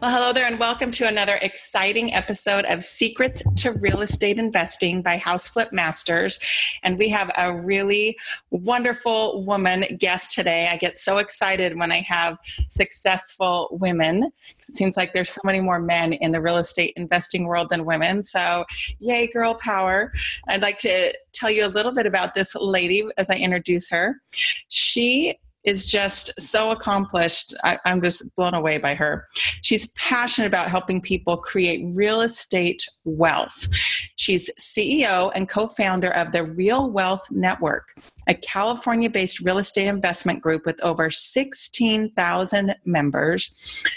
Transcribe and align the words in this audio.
Well, 0.00 0.12
hello 0.12 0.32
there, 0.32 0.46
and 0.46 0.58
welcome 0.58 0.90
to 0.92 1.06
another 1.06 1.36
exciting 1.42 2.14
episode 2.14 2.64
of 2.64 2.82
Secrets 2.82 3.42
to 3.56 3.72
Real 3.72 4.00
Estate 4.00 4.38
Investing 4.38 5.02
by 5.02 5.18
House 5.18 5.46
Flip 5.46 5.68
Masters. 5.74 6.38
And 6.82 6.96
we 6.96 7.10
have 7.10 7.30
a 7.36 7.54
really 7.54 8.16
wonderful 8.48 9.44
woman 9.44 9.84
guest 9.98 10.30
today. 10.30 10.68
I 10.68 10.78
get 10.78 10.98
so 10.98 11.18
excited 11.18 11.78
when 11.78 11.92
I 11.92 12.00
have 12.08 12.38
successful 12.70 13.68
women. 13.72 14.22
It 14.58 14.64
seems 14.64 14.96
like 14.96 15.12
there's 15.12 15.32
so 15.32 15.42
many 15.44 15.60
more 15.60 15.80
men 15.80 16.14
in 16.14 16.32
the 16.32 16.40
real 16.40 16.56
estate 16.56 16.94
investing 16.96 17.44
world 17.44 17.68
than 17.68 17.84
women. 17.84 18.24
So, 18.24 18.64
yay, 19.00 19.26
girl 19.26 19.52
power. 19.56 20.14
I'd 20.48 20.62
like 20.62 20.78
to 20.78 21.12
tell 21.32 21.50
you 21.50 21.66
a 21.66 21.68
little 21.68 21.92
bit 21.92 22.06
about 22.06 22.34
this 22.34 22.54
lady 22.54 23.06
as 23.18 23.28
I 23.28 23.36
introduce 23.36 23.90
her. 23.90 24.22
She 24.30 25.36
is 25.64 25.86
just 25.86 26.32
so 26.40 26.70
accomplished. 26.70 27.54
I, 27.64 27.78
am 27.84 28.00
just 28.00 28.34
blown 28.36 28.54
away 28.54 28.78
by 28.78 28.94
her. 28.94 29.26
She's 29.62 29.88
passionate 29.90 30.46
about 30.46 30.70
helping 30.70 31.00
people 31.00 31.36
create 31.36 31.84
real 31.94 32.22
estate 32.22 32.86
wealth. 33.04 33.68
She's 34.16 34.50
CEO 34.58 35.30
and 35.34 35.48
co 35.48 35.68
founder 35.68 36.10
of 36.14 36.32
the 36.32 36.44
Real 36.44 36.90
Wealth 36.90 37.26
Network, 37.30 37.94
a 38.26 38.34
California 38.34 39.10
based 39.10 39.40
real 39.40 39.58
estate 39.58 39.88
investment 39.88 40.40
group 40.40 40.64
with 40.66 40.82
over 40.82 41.10
16,000 41.10 42.74
members. 42.84 43.54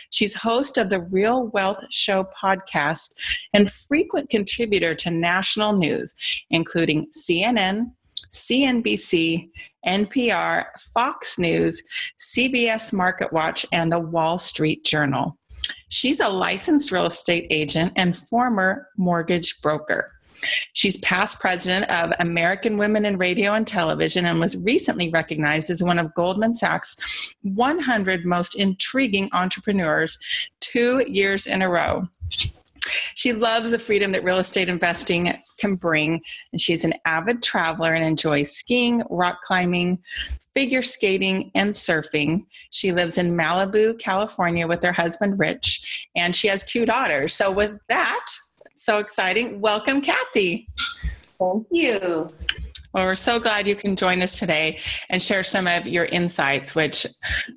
She's 0.09 0.33
host 0.33 0.77
of 0.77 0.89
the 0.89 1.01
Real 1.01 1.47
Wealth 1.47 1.83
Show 1.89 2.27
podcast 2.41 3.13
and 3.53 3.71
frequent 3.71 4.29
contributor 4.29 4.95
to 4.95 5.11
national 5.11 5.73
news, 5.73 6.13
including 6.49 7.07
CNN. 7.11 7.91
CNBC, 8.31 9.49
NPR, 9.85 10.65
Fox 10.93 11.37
News, 11.37 11.83
CBS 12.19 12.93
Market 12.93 13.31
Watch, 13.33 13.65
and 13.71 13.91
the 13.91 13.99
Wall 13.99 14.37
Street 14.37 14.83
Journal. 14.83 15.37
She's 15.89 16.19
a 16.19 16.29
licensed 16.29 16.91
real 16.91 17.05
estate 17.05 17.47
agent 17.49 17.93
and 17.95 18.17
former 18.17 18.87
mortgage 18.97 19.61
broker. 19.61 20.11
She's 20.73 20.97
past 20.97 21.39
president 21.39 21.89
of 21.89 22.13
American 22.19 22.77
Women 22.77 23.05
in 23.05 23.17
Radio 23.17 23.53
and 23.53 23.65
Television 23.65 24.25
and 24.25 24.39
was 24.39 24.57
recently 24.57 25.09
recognized 25.09 25.69
as 25.69 25.83
one 25.83 25.99
of 25.99 26.13
Goldman 26.15 26.53
Sachs' 26.53 26.97
100 27.43 28.25
most 28.25 28.55
intriguing 28.55 29.29
entrepreneurs 29.31 30.17
two 30.59 31.03
years 31.07 31.47
in 31.47 31.61
a 31.61 31.69
row. 31.69 32.07
She 33.15 33.33
loves 33.33 33.71
the 33.71 33.79
freedom 33.79 34.11
that 34.11 34.23
real 34.23 34.39
estate 34.39 34.69
investing 34.69 35.33
can 35.57 35.75
bring, 35.75 36.21
and 36.51 36.59
she's 36.59 36.83
an 36.83 36.93
avid 37.05 37.43
traveler 37.43 37.93
and 37.93 38.03
enjoys 38.03 38.51
skiing, 38.51 39.03
rock 39.09 39.41
climbing, 39.43 39.99
figure 40.53 40.81
skating, 40.81 41.51
and 41.55 41.73
surfing. 41.73 42.45
She 42.71 42.91
lives 42.91 43.17
in 43.17 43.31
Malibu, 43.31 43.97
California 43.99 44.67
with 44.67 44.83
her 44.83 44.91
husband 44.91 45.39
Rich, 45.39 46.09
and 46.15 46.35
she 46.35 46.47
has 46.47 46.63
two 46.63 46.85
daughters. 46.85 47.33
So, 47.33 47.51
with 47.51 47.79
that, 47.89 48.25
so 48.75 48.99
exciting. 48.99 49.61
Welcome, 49.61 50.01
Kathy. 50.01 50.67
Thank 51.39 51.67
you. 51.71 52.29
Well, 52.93 53.05
we're 53.05 53.15
so 53.15 53.39
glad 53.39 53.67
you 53.67 53.75
can 53.75 53.95
join 53.95 54.21
us 54.21 54.37
today 54.37 54.77
and 55.09 55.19
share 55.19 55.41
some 55.41 55.65
of 55.65 55.87
your 55.87 56.05
insights, 56.05 56.75
which 56.75 57.07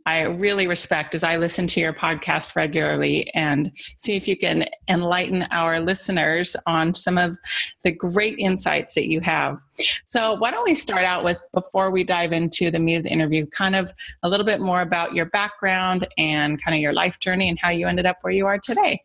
I 0.07 0.23
really 0.23 0.67
respect 0.67 1.15
as 1.15 1.23
I 1.23 1.37
listen 1.37 1.67
to 1.67 1.81
your 1.81 1.93
podcast 1.93 2.57
regularly 2.57 3.31
and 3.35 3.71
see 3.99 4.17
if 4.17 4.27
you 4.27 4.35
can 4.35 4.65
enlighten 4.89 5.43
our 5.51 5.79
listeners 5.79 6.57
on 6.67 6.95
some 6.95 7.19
of 7.19 7.37
the 7.83 7.93
great 7.93 8.39
insights 8.39 8.95
that 8.95 9.09
you 9.09 9.21
have. 9.21 9.59
So, 10.07 10.37
why 10.37 10.53
don't 10.53 10.65
we 10.65 10.75
start 10.75 11.05
out 11.05 11.23
with, 11.23 11.43
before 11.53 11.91
we 11.91 12.03
dive 12.03 12.33
into 12.33 12.71
the 12.71 12.79
meat 12.79 12.95
of 12.95 13.03
the 13.03 13.11
interview, 13.11 13.45
kind 13.45 13.77
of 13.77 13.93
a 14.23 14.31
little 14.31 14.47
bit 14.47 14.63
more 14.63 14.81
about 14.81 15.15
your 15.15 15.27
background 15.27 16.09
and 16.17 16.63
kind 16.65 16.75
of 16.75 16.81
your 16.81 16.95
life 16.95 17.19
journey 17.19 17.51
and 17.51 17.59
how 17.61 17.69
you 17.69 17.87
ended 17.87 18.07
up 18.07 18.17
where 18.23 18.33
you 18.33 18.47
are 18.47 18.59
today? 18.59 19.03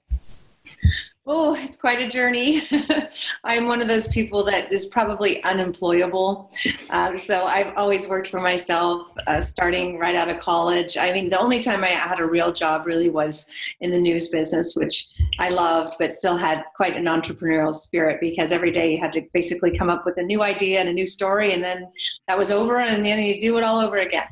Oh, 1.28 1.54
it's 1.54 1.78
quite 1.78 2.02
a 2.02 2.10
journey. 2.10 2.68
I'm 3.44 3.68
one 3.68 3.80
of 3.80 3.88
those 3.88 4.08
people 4.08 4.44
that 4.46 4.72
is 4.72 4.88
probably 4.88 5.44
unemployable. 5.44 6.52
Uh, 6.90 7.16
so 7.16 7.44
I've 7.44 7.78
always 7.78 8.08
worked 8.08 8.30
for 8.30 8.40
myself, 8.40 9.06
uh, 9.28 9.44
starting 9.44 10.00
right 10.00 10.16
out 10.16 10.30
of 10.30 10.40
college. 10.40 10.98
I 10.98 11.14
mean, 11.14 11.30
the 11.30 11.40
only 11.40 11.62
time 11.62 11.84
I 11.84 11.90
had 11.90 12.20
a 12.20 12.26
real 12.26 12.52
job 12.52 12.88
really 12.88 13.12
was 13.12 13.52
in 13.82 13.92
the 13.92 14.00
news 14.00 14.30
business, 14.30 14.76
which 14.76 15.10
I 15.38 15.50
loved, 15.50 15.94
but 16.00 16.12
still 16.12 16.38
had 16.38 16.64
quite 16.76 16.96
an 16.98 17.06
entrepreneurial 17.06 17.72
spirit 17.74 18.20
because 18.20 18.52
every 18.52 18.72
day 18.72 18.92
you 18.92 19.00
had 19.00 19.14
to 19.14 19.22
basically 19.32 19.78
come 19.78 19.92
up 19.92 20.08
with 20.08 20.18
a 20.18 20.24
new 20.24 20.42
idea 20.42 20.80
and 20.80 20.90
a 20.90 20.94
new 20.94 21.06
story, 21.06 21.54
and 21.54 21.64
then 21.64 21.88
that 22.28 22.38
was 22.38 22.50
over, 22.50 22.80
and 22.80 23.06
then 23.06 23.20
you 23.20 23.40
do 23.40 23.60
it 23.60 23.64
all 23.64 23.80
over 23.80 23.98
again. 23.98 24.28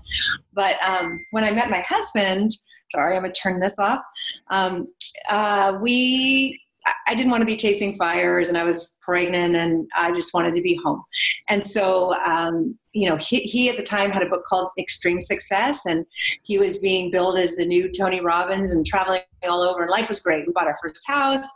But 0.53 0.81
um, 0.81 1.23
when 1.29 1.43
I 1.43 1.51
met 1.51 1.69
my 1.69 1.81
husband, 1.81 2.49
sorry, 2.87 3.15
I'm 3.15 3.21
gonna 3.21 3.33
turn 3.33 3.59
this 3.59 3.77
off. 3.77 4.01
Um, 4.49 4.87
uh, 5.29 5.77
we 5.79 6.59
I 7.07 7.15
didn't 7.15 7.31
want 7.31 7.41
to 7.41 7.45
be 7.45 7.57
chasing 7.57 7.97
fires 7.97 8.49
and 8.49 8.57
I 8.57 8.63
was 8.63 8.97
pregnant 9.01 9.55
and 9.55 9.87
I 9.95 10.13
just 10.13 10.33
wanted 10.33 10.53
to 10.55 10.61
be 10.61 10.79
home. 10.83 11.03
And 11.47 11.65
so, 11.65 12.13
um, 12.25 12.77
you 12.93 13.09
know, 13.09 13.17
he, 13.17 13.39
he, 13.39 13.69
at 13.69 13.77
the 13.77 13.83
time 13.83 14.11
had 14.11 14.23
a 14.23 14.29
book 14.29 14.43
called 14.47 14.69
Extreme 14.77 15.21
Success 15.21 15.85
and 15.85 16.05
he 16.43 16.57
was 16.57 16.79
being 16.79 17.11
billed 17.11 17.37
as 17.37 17.55
the 17.55 17.65
new 17.65 17.91
Tony 17.91 18.21
Robbins 18.21 18.71
and 18.71 18.85
traveling 18.85 19.21
all 19.47 19.61
over 19.61 19.83
and 19.83 19.91
life 19.91 20.09
was 20.09 20.19
great. 20.19 20.45
We 20.45 20.53
bought 20.53 20.67
our 20.67 20.77
first 20.81 21.03
house 21.07 21.47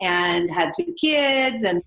and 0.00 0.50
had 0.50 0.72
two 0.76 0.94
kids 1.00 1.64
and, 1.64 1.82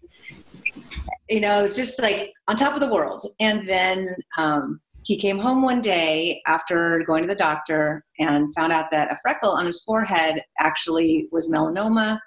you 1.30 1.42
know, 1.42 1.68
just 1.68 2.02
like 2.02 2.34
on 2.48 2.56
top 2.56 2.74
of 2.74 2.80
the 2.80 2.94
world. 2.94 3.24
And 3.40 3.68
then, 3.68 4.16
um, 4.38 4.80
he 5.04 5.18
came 5.18 5.40
home 5.40 5.64
one 5.64 5.82
day 5.82 6.42
after 6.46 7.04
going 7.08 7.24
to 7.24 7.28
the 7.28 7.36
doctor 7.36 8.06
and 8.20 8.54
found 8.54 8.72
out 8.72 8.92
that 8.92 9.12
a 9.12 9.18
freckle 9.22 9.50
on 9.50 9.66
his 9.66 9.82
forehead 9.82 10.44
actually 10.60 11.28
was 11.32 11.52
melanoma 11.52 12.20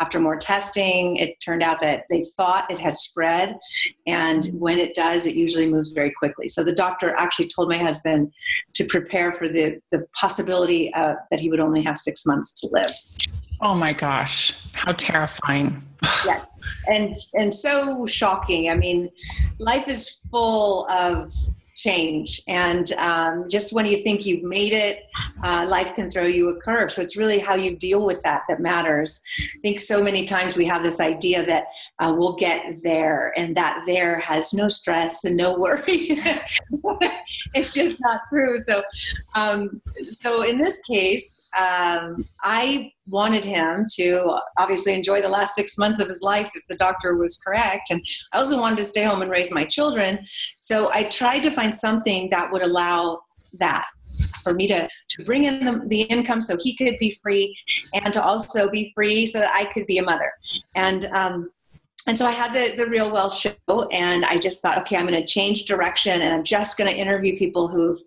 after 0.00 0.20
more 0.20 0.36
testing, 0.36 1.16
it 1.16 1.40
turned 1.40 1.62
out 1.62 1.80
that 1.80 2.04
they 2.10 2.24
thought 2.36 2.70
it 2.70 2.78
had 2.78 2.96
spread. 2.96 3.58
And 4.06 4.46
when 4.58 4.78
it 4.78 4.94
does, 4.94 5.26
it 5.26 5.34
usually 5.34 5.66
moves 5.66 5.92
very 5.92 6.12
quickly. 6.12 6.48
So 6.48 6.64
the 6.64 6.72
doctor 6.72 7.14
actually 7.16 7.48
told 7.48 7.68
my 7.68 7.78
husband 7.78 8.32
to 8.74 8.84
prepare 8.86 9.32
for 9.32 9.48
the, 9.48 9.80
the 9.90 10.06
possibility 10.18 10.92
uh, 10.94 11.14
that 11.30 11.40
he 11.40 11.50
would 11.50 11.60
only 11.60 11.82
have 11.82 11.98
six 11.98 12.24
months 12.26 12.52
to 12.60 12.68
live. 12.70 12.92
Oh 13.60 13.74
my 13.74 13.92
gosh, 13.92 14.54
how 14.72 14.92
terrifying. 14.92 15.82
yeah. 16.24 16.44
And 16.86 17.16
and 17.34 17.52
so 17.52 18.06
shocking. 18.06 18.70
I 18.70 18.74
mean, 18.74 19.10
life 19.58 19.88
is 19.88 20.22
full 20.30 20.86
of 20.88 21.32
change. 21.78 22.42
And 22.48 22.92
um, 22.94 23.46
just 23.48 23.72
when 23.72 23.86
you 23.86 24.02
think 24.02 24.26
you've 24.26 24.42
made 24.42 24.72
it, 24.72 25.04
uh, 25.44 25.64
life 25.66 25.94
can 25.94 26.10
throw 26.10 26.26
you 26.26 26.48
a 26.48 26.60
curve. 26.60 26.90
So 26.90 27.00
it's 27.00 27.16
really 27.16 27.38
how 27.38 27.54
you 27.54 27.76
deal 27.76 28.04
with 28.04 28.20
that 28.24 28.42
that 28.48 28.60
matters. 28.60 29.22
I 29.38 29.60
think 29.62 29.80
so 29.80 30.02
many 30.02 30.24
times 30.24 30.56
we 30.56 30.66
have 30.66 30.82
this 30.82 30.98
idea 30.98 31.46
that 31.46 31.66
uh, 32.00 32.12
we'll 32.16 32.34
get 32.34 32.82
there, 32.82 33.32
and 33.36 33.56
that 33.56 33.84
there 33.86 34.18
has 34.18 34.52
no 34.52 34.66
stress 34.68 35.24
and 35.24 35.36
no 35.36 35.56
worry. 35.56 36.18
it's 37.54 37.72
just 37.72 38.00
not 38.00 38.22
true. 38.28 38.58
So, 38.58 38.82
um, 39.36 39.80
so 40.08 40.42
in 40.42 40.58
this 40.58 40.82
case, 40.82 41.47
um, 41.58 42.24
I 42.42 42.92
wanted 43.08 43.44
him 43.44 43.86
to 43.96 44.38
obviously 44.58 44.94
enjoy 44.94 45.20
the 45.22 45.28
last 45.28 45.54
six 45.54 45.78
months 45.78 46.00
of 46.00 46.08
his 46.08 46.22
life 46.22 46.50
if 46.54 46.62
the 46.68 46.76
doctor 46.76 47.16
was 47.16 47.38
correct. 47.38 47.90
And 47.90 48.04
I 48.32 48.38
also 48.38 48.58
wanted 48.58 48.78
to 48.78 48.84
stay 48.84 49.04
home 49.04 49.22
and 49.22 49.30
raise 49.30 49.52
my 49.52 49.64
children. 49.64 50.24
So 50.60 50.90
I 50.92 51.04
tried 51.04 51.40
to 51.40 51.50
find 51.50 51.74
something 51.74 52.28
that 52.30 52.50
would 52.52 52.62
allow 52.62 53.20
that 53.58 53.86
for 54.42 54.52
me 54.54 54.66
to, 54.68 54.88
to 55.10 55.24
bring 55.24 55.44
in 55.44 55.64
the, 55.64 55.82
the, 55.86 56.02
income 56.02 56.40
so 56.40 56.56
he 56.58 56.76
could 56.76 56.96
be 56.98 57.16
free 57.22 57.56
and 57.94 58.12
to 58.14 58.22
also 58.22 58.68
be 58.68 58.90
free 58.94 59.26
so 59.26 59.38
that 59.38 59.54
I 59.54 59.66
could 59.66 59.86
be 59.86 59.98
a 59.98 60.02
mother. 60.02 60.32
And 60.74 61.04
um, 61.06 61.50
and 62.08 62.16
so 62.16 62.24
I 62.24 62.30
had 62.30 62.54
the, 62.54 62.74
the 62.74 62.88
Real 62.88 63.12
Wealth 63.12 63.36
show, 63.36 63.82
and 63.92 64.24
I 64.24 64.38
just 64.38 64.62
thought, 64.62 64.78
okay, 64.78 64.96
I'm 64.96 65.06
going 65.06 65.20
to 65.20 65.26
change 65.26 65.66
direction, 65.66 66.22
and 66.22 66.34
I'm 66.34 66.42
just 66.42 66.78
going 66.78 66.90
to 66.90 66.96
interview 66.96 67.36
people 67.36 67.68
who've 67.68 68.00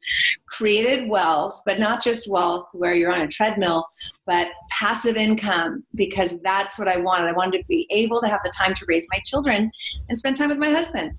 created 0.47 1.07
wealth, 1.07 1.61
but 1.67 1.79
not 1.79 2.03
just 2.03 2.27
wealth 2.27 2.67
where 2.73 2.95
you're 2.95 3.13
on 3.13 3.21
a 3.21 3.27
treadmill, 3.27 3.85
but 4.25 4.49
passive 4.71 5.17
income, 5.17 5.83
because 5.93 6.41
that's 6.41 6.79
what 6.79 6.87
I 6.87 6.97
wanted. 6.97 7.27
I 7.27 7.33
wanted 7.33 7.59
to 7.59 7.65
be 7.67 7.85
able 7.91 8.21
to 8.21 8.27
have 8.27 8.41
the 8.43 8.51
time 8.57 8.73
to 8.73 8.85
raise 8.87 9.07
my 9.11 9.21
children 9.23 9.71
and 10.09 10.17
spend 10.17 10.35
time 10.35 10.49
with 10.49 10.57
my 10.57 10.71
husband. 10.71 11.11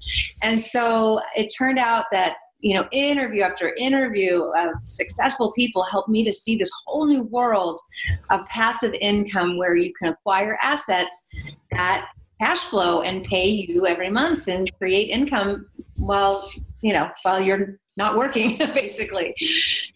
And 0.43 0.59
so 0.59 1.21
it 1.37 1.55
turned 1.57 1.79
out 1.79 2.07
that 2.11 2.37
you 2.63 2.75
know, 2.75 2.89
interview 2.93 3.43
after 3.43 3.75
interview 3.75 4.41
of 4.57 4.71
successful 4.85 5.53
people 5.53 5.83
helped 5.83 6.09
me 6.09 6.25
to 6.25 6.33
see 6.33 6.57
this 6.57 6.71
whole 6.87 7.07
new 7.07 7.25
world 7.25 7.81
of 8.31 8.47
passive 8.47 8.95
income 9.01 9.59
where 9.59 9.75
you 9.75 9.93
can 9.95 10.09
acquire 10.09 10.57
assets 10.63 11.27
that 11.73 12.07
cash 12.43 12.65
flow 12.65 13.03
and 13.03 13.25
pay 13.25 13.47
you 13.47 13.87
every 13.87 14.11
month 14.11 14.49
and 14.49 14.71
create 14.79 15.09
income 15.11 15.65
while 15.97 16.51
you 16.81 16.93
know 16.93 17.09
while 17.23 17.41
you're 17.41 17.79
not 17.97 18.17
working 18.17 18.59
basically. 18.75 19.35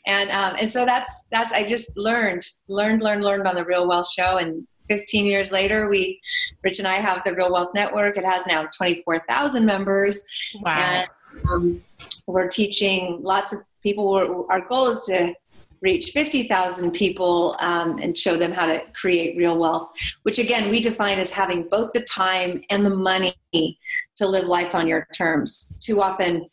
And 0.06 0.30
um, 0.30 0.54
and 0.60 0.68
so 0.70 0.84
that's 0.84 1.26
that's 1.28 1.52
i 1.52 1.66
just 1.66 1.96
learned 1.96 2.46
learned 2.68 3.02
learned 3.02 3.24
learned 3.24 3.48
on 3.48 3.56
the 3.56 3.64
real 3.64 3.88
wealth 3.88 4.10
show. 4.10 4.36
And 4.36 4.66
15 4.88 5.26
years 5.26 5.50
later 5.50 5.88
we 5.88 6.20
rich 6.62 6.78
and 6.78 6.86
i 6.86 6.96
have 6.96 7.22
the 7.24 7.34
real 7.34 7.52
wealth 7.52 7.72
network. 7.74 8.16
It 8.16 8.24
has 8.24 8.46
now 8.46 8.68
24000 8.68 9.66
members. 9.66 10.24
Wow. 10.60 10.76
And, 10.76 11.08
um, 11.50 11.82
we're 12.28 12.48
teaching 12.48 13.18
lots 13.22 13.52
of 13.52 13.58
people. 13.82 14.46
Our 14.48 14.60
goal 14.60 14.88
is 14.88 15.02
to 15.06 15.34
reach 15.80 16.10
50,000 16.12 16.90
people 16.92 17.56
um, 17.60 17.98
and 17.98 18.16
show 18.16 18.36
them 18.36 18.52
how 18.52 18.66
to 18.66 18.80
create 18.94 19.36
real 19.36 19.56
wealth, 19.56 19.90
which 20.22 20.38
again, 20.38 20.70
we 20.70 20.80
define 20.80 21.18
as 21.18 21.30
having 21.30 21.68
both 21.68 21.92
the 21.92 22.00
time 22.02 22.62
and 22.70 22.84
the 22.84 22.90
money 22.90 23.34
to 23.52 24.26
live 24.26 24.46
life 24.46 24.74
on 24.74 24.86
your 24.86 25.06
terms. 25.14 25.76
Too 25.80 26.02
often, 26.02 26.48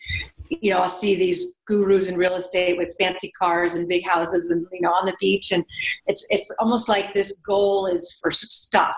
you 0.50 0.74
know, 0.74 0.80
I'll 0.80 0.90
see 0.90 1.16
these 1.16 1.60
gurus 1.66 2.10
in 2.10 2.18
real 2.18 2.36
estate 2.36 2.78
with 2.78 2.96
fancy 3.00 3.32
cars 3.40 3.76
and 3.76 3.88
big 3.88 4.06
houses 4.08 4.52
and, 4.52 4.66
you 4.72 4.82
know, 4.82 4.92
on 4.92 5.06
the 5.06 5.16
beach. 5.20 5.52
And 5.52 5.66
it's, 6.08 6.26
it's 6.30 6.52
almost 6.60 6.90
like 6.90 7.14
this 7.14 7.40
goal 7.40 7.88
is 7.88 8.18
for 8.22 8.32
stuff. 8.32 8.98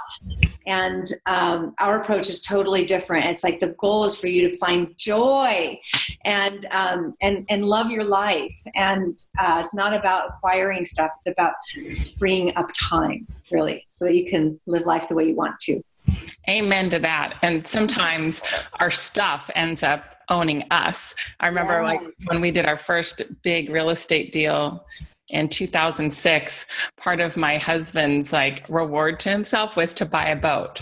And 0.67 1.05
um, 1.25 1.75
our 1.79 2.01
approach 2.01 2.29
is 2.29 2.41
totally 2.41 2.85
different. 2.85 3.25
It's 3.25 3.43
like 3.43 3.59
the 3.59 3.75
goal 3.79 4.05
is 4.05 4.15
for 4.15 4.27
you 4.27 4.49
to 4.49 4.57
find 4.57 4.97
joy 4.97 5.79
and, 6.23 6.65
um, 6.71 7.15
and, 7.21 7.45
and 7.49 7.65
love 7.65 7.91
your 7.91 8.03
life. 8.03 8.55
And 8.75 9.17
uh, 9.39 9.61
it's 9.63 9.75
not 9.75 9.93
about 9.93 10.29
acquiring 10.29 10.85
stuff. 10.85 11.11
It's 11.17 11.27
about 11.27 11.53
freeing 12.17 12.55
up 12.55 12.69
time 12.73 13.27
really 13.51 13.85
so 13.89 14.05
that 14.05 14.15
you 14.15 14.29
can 14.29 14.59
live 14.65 14.85
life 14.85 15.07
the 15.07 15.15
way 15.15 15.25
you 15.25 15.35
want 15.35 15.59
to. 15.61 15.81
Amen 16.49 16.89
to 16.91 16.99
that. 16.99 17.37
And 17.41 17.65
sometimes 17.67 18.41
our 18.79 18.91
stuff 18.91 19.49
ends 19.55 19.83
up 19.83 20.03
owning 20.29 20.63
us. 20.71 21.15
I 21.39 21.47
remember 21.47 21.81
yes. 21.81 21.83
like 21.83 22.13
when 22.25 22.41
we 22.41 22.51
did 22.51 22.65
our 22.65 22.77
first 22.77 23.21
big 23.43 23.69
real 23.69 23.89
estate 23.89 24.31
deal 24.31 24.85
in 25.29 25.49
2006, 25.49 26.91
part 26.97 27.19
of 27.19 27.37
my 27.37 27.57
husband's 27.57 28.31
like 28.31 28.65
reward 28.69 29.19
to 29.21 29.29
himself 29.29 29.75
was 29.75 29.93
to 29.95 30.05
buy 30.05 30.29
a 30.29 30.35
boat. 30.35 30.81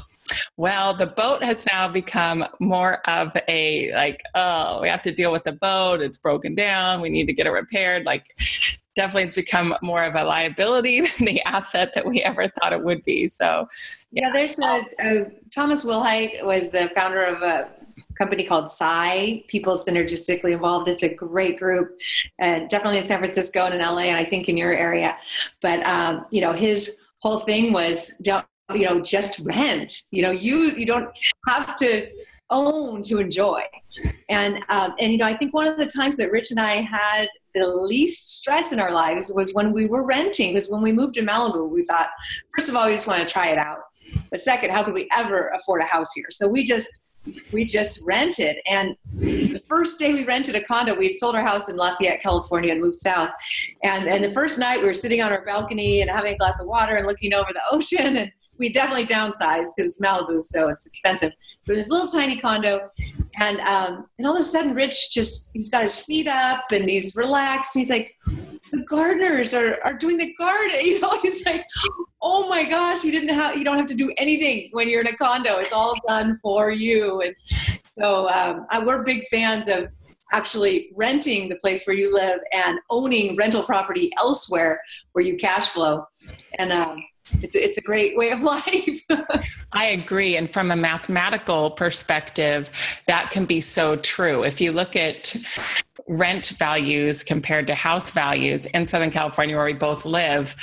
Well, 0.58 0.96
the 0.96 1.08
boat 1.08 1.44
has 1.44 1.66
now 1.66 1.88
become 1.88 2.46
more 2.60 3.08
of 3.10 3.36
a 3.48 3.94
like, 3.94 4.22
oh, 4.36 4.82
we 4.82 4.90
have 4.90 5.04
to 5.04 5.12
deal 5.12 5.32
with 5.32 5.44
the 5.44 5.52
boat. 5.52 6.02
It's 6.02 6.18
broken 6.18 6.56
down. 6.56 7.02
We 7.02 7.10
need 7.10 7.26
to 7.26 7.34
get 7.34 7.46
it 7.46 7.52
repaired. 7.52 8.06
Like, 8.06 8.26
definitely 8.96 9.24
it's 9.24 9.36
become 9.36 9.76
more 9.82 10.04
of 10.04 10.16
a 10.16 10.24
liability 10.24 11.02
than 11.18 11.26
the 11.26 11.42
asset 11.44 11.94
that 11.94 12.06
we 12.06 12.22
ever 12.22 12.48
thought 12.48 12.74
it 12.74 12.84
would 12.84 13.04
be. 13.04 13.28
So, 13.28 13.68
yeah, 14.12 14.28
yeah 14.28 14.34
there's 14.34 14.60
a, 14.60 14.86
a 15.00 15.26
Thomas 15.54 15.84
Willhite 15.84 16.44
was 16.44 16.70
the 16.70 16.92
founder 16.96 17.24
of 17.24 17.42
a 17.42 17.70
company 18.18 18.44
called 18.44 18.70
Psi, 18.70 19.44
People 19.48 19.78
Synergistically 19.78 20.54
Involved. 20.54 20.88
It's 20.88 21.04
a 21.04 21.10
great 21.10 21.58
group, 21.60 21.98
uh, 22.42 22.60
definitely 22.68 23.00
in 23.00 23.06
San 23.06 23.20
Francisco 23.20 23.66
and 23.66 23.74
in 23.74 23.82
LA, 23.82 24.04
and 24.04 24.18
I 24.18 24.26
think 24.26 24.50
in 24.50 24.58
your 24.58 24.74
area. 24.74 25.18
But 25.62 25.86
um, 25.86 26.26
you 26.32 26.42
know, 26.42 26.54
his 26.54 27.02
whole 27.20 27.40
thing 27.40 27.74
was 27.74 28.14
don't 28.22 28.46
you 28.74 28.86
know 28.86 29.02
just 29.02 29.40
rent. 29.40 30.02
You 30.12 30.24
know, 30.24 30.32
you 30.32 30.72
you 30.72 30.86
don't 30.86 31.10
have 31.48 31.76
to 31.78 32.10
own 32.50 33.02
to 33.04 33.20
enjoy. 33.20 33.64
And 34.30 34.60
um, 34.70 34.94
and 35.00 35.12
you 35.12 35.18
know, 35.18 35.26
I 35.26 35.36
think 35.36 35.54
one 35.54 35.68
of 35.68 35.78
the 35.78 35.86
times 35.86 36.18
that 36.18 36.32
Rich 36.32 36.52
and 36.52 36.60
I 36.60 36.82
had 36.82 37.28
the 37.56 37.68
least 37.68 38.38
stress 38.38 38.72
in 38.72 38.80
our 38.80 38.92
lives 38.92 39.32
was 39.34 39.54
when 39.54 39.72
we 39.72 39.86
were 39.86 40.06
renting. 40.06 40.54
Because 40.54 40.70
when 40.70 40.82
we 40.82 40.92
moved 40.92 41.16
to 41.16 41.22
Malibu, 41.22 41.70
we 41.70 41.86
thought, 41.86 42.08
first 42.58 42.70
of 42.70 42.76
all, 42.76 42.88
we 42.88 42.94
just 42.94 43.08
want 43.08 43.28
to 43.28 43.32
try 43.32 43.50
it 43.50 43.58
out. 43.58 43.80
But 44.32 44.42
second, 44.42 44.72
how 44.72 44.84
could 44.84 44.94
we 44.94 45.08
ever 45.16 45.50
afford 45.50 45.82
a 45.82 45.86
house 45.86 46.14
here? 46.14 46.28
So 46.30 46.48
we 46.48 46.64
just 46.64 47.10
we 47.52 47.66
just 47.66 48.06
rented. 48.06 48.58
And 48.68 48.96
the 49.14 49.62
first 49.68 50.00
day 50.00 50.14
we 50.14 50.26
rented 50.26 50.56
a 50.56 50.64
condo, 50.64 50.96
we 50.96 51.08
had 51.08 51.16
sold 51.16 51.36
our 51.36 51.46
house 51.46 51.70
in 51.70 51.78
Lafayette, 51.78 52.22
California, 52.22 52.72
and 52.72 52.82
moved 52.82 53.00
south. 53.00 53.30
And 53.84 54.08
and 54.08 54.24
the 54.24 54.32
first 54.32 54.60
night 54.60 54.80
we 54.80 54.86
were 54.86 54.94
sitting 54.94 55.22
on 55.22 55.32
our 55.32 55.46
balcony 55.46 56.02
and 56.02 56.10
having 56.10 56.34
a 56.34 56.38
glass 56.38 56.60
of 56.60 56.68
water 56.68 56.96
and 56.96 57.08
looking 57.08 57.34
over 57.34 57.50
the 57.54 57.62
ocean. 57.72 58.18
And 58.18 58.32
we 58.58 58.70
definitely 58.70 59.06
downsized 59.06 59.76
because 59.76 59.92
it's 59.92 60.02
Malibu, 60.02 60.44
so 60.44 60.70
it's 60.70 60.86
expensive. 60.86 61.32
But 61.66 61.76
this 61.76 61.90
little 61.90 62.10
tiny 62.10 62.40
condo, 62.40 62.90
and 63.40 63.60
um, 63.62 64.08
and 64.18 64.28
all 64.28 64.36
of 64.36 64.42
a 64.42 64.44
sudden, 64.44 64.74
Rich 64.74 65.14
just 65.14 65.50
he's 65.54 65.70
got 65.70 65.84
his 65.84 65.98
feet 65.98 66.28
up 66.28 66.72
and 66.72 66.90
he's 66.90 67.16
relaxed. 67.16 67.76
And 67.76 67.82
he's 67.82 67.90
like, 67.90 68.16
the 68.74 68.84
gardeners 68.86 69.54
are 69.54 69.78
are 69.84 69.94
doing 69.94 70.18
the 70.18 70.34
garden. 70.34 70.80
You 70.84 71.00
know, 71.00 71.20
it's 71.24 71.46
like, 71.46 71.66
oh 72.22 72.50
my 72.50 72.64
gosh, 72.66 73.04
you 73.04 73.12
didn't 73.12 73.30
have 73.30 73.56
you 73.56 73.64
don't 73.64 73.78
have 73.78 73.88
to 73.88 73.96
do 73.96 74.12
anything 74.18 74.70
when 74.72 74.90
you're 74.90 75.02
in 75.02 75.08
a 75.08 75.16
condo. 75.18 75.58
It's 75.58 75.74
all 75.74 75.96
done 76.08 76.36
for 76.38 76.72
you. 76.72 77.22
And 77.22 77.36
so 77.84 78.30
um, 78.30 78.66
I, 78.70 78.84
we're 78.84 79.04
big 79.04 79.26
fans 79.28 79.68
of 79.68 79.88
actually 80.32 80.92
renting 80.96 81.48
the 81.48 81.56
place 81.56 81.86
where 81.86 81.96
you 81.96 82.12
live 82.12 82.40
and 82.52 82.80
owning 82.90 83.38
rental 83.38 83.64
property 83.64 84.12
elsewhere 84.18 84.82
where 85.14 85.24
you 85.24 85.38
cash 85.38 85.70
flow. 85.70 86.06
And 86.56 86.74
um, 86.74 87.04
it's, 87.42 87.56
it's 87.56 87.78
a 87.78 87.82
great 87.82 88.18
way 88.18 88.32
of 88.32 88.42
life. 88.56 89.02
I 89.72 89.86
agree. 89.88 90.36
And 90.36 90.52
from 90.52 90.72
a 90.72 90.76
mathematical 90.76 91.72
perspective, 91.72 92.70
that 93.08 93.30
can 93.30 93.46
be 93.46 93.62
so 93.62 93.96
true. 93.98 94.44
If 94.44 94.60
you 94.60 94.72
look 94.72 94.96
at 94.96 95.36
rent 96.08 96.50
values 96.50 97.24
compared 97.24 97.68
to 97.68 97.76
house 97.76 98.10
values 98.10 98.66
in 98.68 98.86
Southern 98.86 99.12
California, 99.12 99.56
where 99.56 99.66
we 99.66 99.74
both 99.74 100.06
live, 100.06 100.56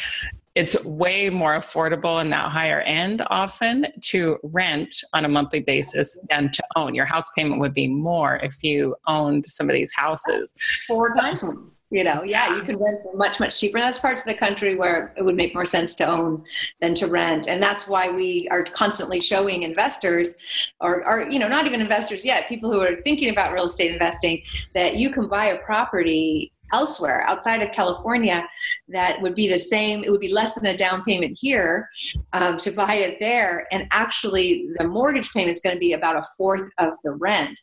it's 0.54 0.82
way 0.84 1.30
more 1.30 1.54
affordable 1.56 2.20
in 2.20 2.30
that 2.30 2.50
higher 2.50 2.80
end 2.80 3.22
often 3.28 3.86
to 4.00 4.38
rent 4.42 4.94
on 5.14 5.24
a 5.24 5.28
monthly 5.28 5.60
basis 5.60 6.18
than 6.28 6.50
to 6.50 6.62
own. 6.76 6.94
Your 6.94 7.06
house 7.06 7.30
payment 7.36 7.60
would 7.60 7.72
be 7.72 7.86
more 7.86 8.36
if 8.36 8.62
you 8.62 8.96
owned 9.06 9.44
some 9.48 9.70
of 9.70 9.74
these 9.74 9.92
houses. 9.92 10.52
Four 10.86 11.06
so, 11.08 11.14
times 11.14 11.44
you 11.90 12.04
know 12.04 12.22
yeah 12.22 12.56
you 12.56 12.62
can 12.62 12.76
rent 12.76 13.02
for 13.02 13.16
much 13.16 13.40
much 13.40 13.58
cheaper 13.58 13.76
and 13.76 13.84
that's 13.84 13.98
parts 13.98 14.20
of 14.20 14.26
the 14.26 14.34
country 14.34 14.76
where 14.76 15.12
it 15.16 15.22
would 15.22 15.36
make 15.36 15.54
more 15.54 15.64
sense 15.64 15.94
to 15.94 16.06
own 16.06 16.42
than 16.80 16.94
to 16.94 17.06
rent 17.06 17.48
and 17.48 17.62
that's 17.62 17.88
why 17.88 18.08
we 18.10 18.48
are 18.50 18.64
constantly 18.64 19.20
showing 19.20 19.62
investors 19.62 20.36
or, 20.80 21.06
or 21.06 21.28
you 21.30 21.38
know 21.38 21.48
not 21.48 21.66
even 21.66 21.80
investors 21.80 22.24
yet 22.24 22.48
people 22.48 22.70
who 22.70 22.80
are 22.80 23.02
thinking 23.02 23.30
about 23.30 23.52
real 23.52 23.64
estate 23.64 23.90
investing 23.90 24.40
that 24.74 24.96
you 24.96 25.10
can 25.10 25.28
buy 25.28 25.46
a 25.46 25.58
property 25.58 26.52
elsewhere 26.72 27.22
outside 27.26 27.62
of 27.62 27.72
California 27.72 28.46
that 28.88 29.20
would 29.20 29.34
be 29.34 29.48
the 29.48 29.58
same, 29.58 30.04
it 30.04 30.10
would 30.10 30.20
be 30.20 30.32
less 30.32 30.54
than 30.54 30.66
a 30.66 30.76
down 30.76 31.02
payment 31.04 31.36
here 31.40 31.88
um, 32.32 32.56
to 32.58 32.70
buy 32.70 32.94
it 32.94 33.18
there. 33.20 33.66
And 33.72 33.86
actually, 33.90 34.68
the 34.78 34.86
mortgage 34.86 35.32
payment 35.32 35.56
is 35.56 35.60
going 35.60 35.74
to 35.74 35.80
be 35.80 35.92
about 35.92 36.16
a 36.16 36.22
fourth 36.36 36.68
of 36.78 36.94
the 37.04 37.12
rent. 37.12 37.60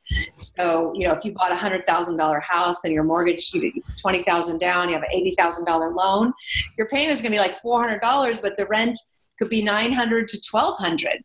So, 0.57 0.93
you 0.95 1.07
know, 1.07 1.13
if 1.13 1.23
you 1.23 1.33
bought 1.33 1.51
a 1.51 1.55
$100,000 1.55 2.41
house 2.41 2.83
and 2.83 2.93
your 2.93 3.03
mortgage, 3.03 3.51
you 3.53 3.71
20000 4.01 4.57
down, 4.57 4.89
you 4.89 4.95
have 4.95 5.03
an 5.03 5.33
$80,000 5.37 5.93
loan, 5.93 6.33
your 6.77 6.87
payment 6.89 7.11
is 7.11 7.21
going 7.21 7.31
to 7.31 7.37
be 7.37 7.39
like 7.39 7.61
$400, 7.61 8.41
but 8.41 8.57
the 8.57 8.65
rent 8.67 8.97
could 9.37 9.49
be 9.49 9.63
900 9.63 10.27
to 10.29 10.39
1200 10.49 11.23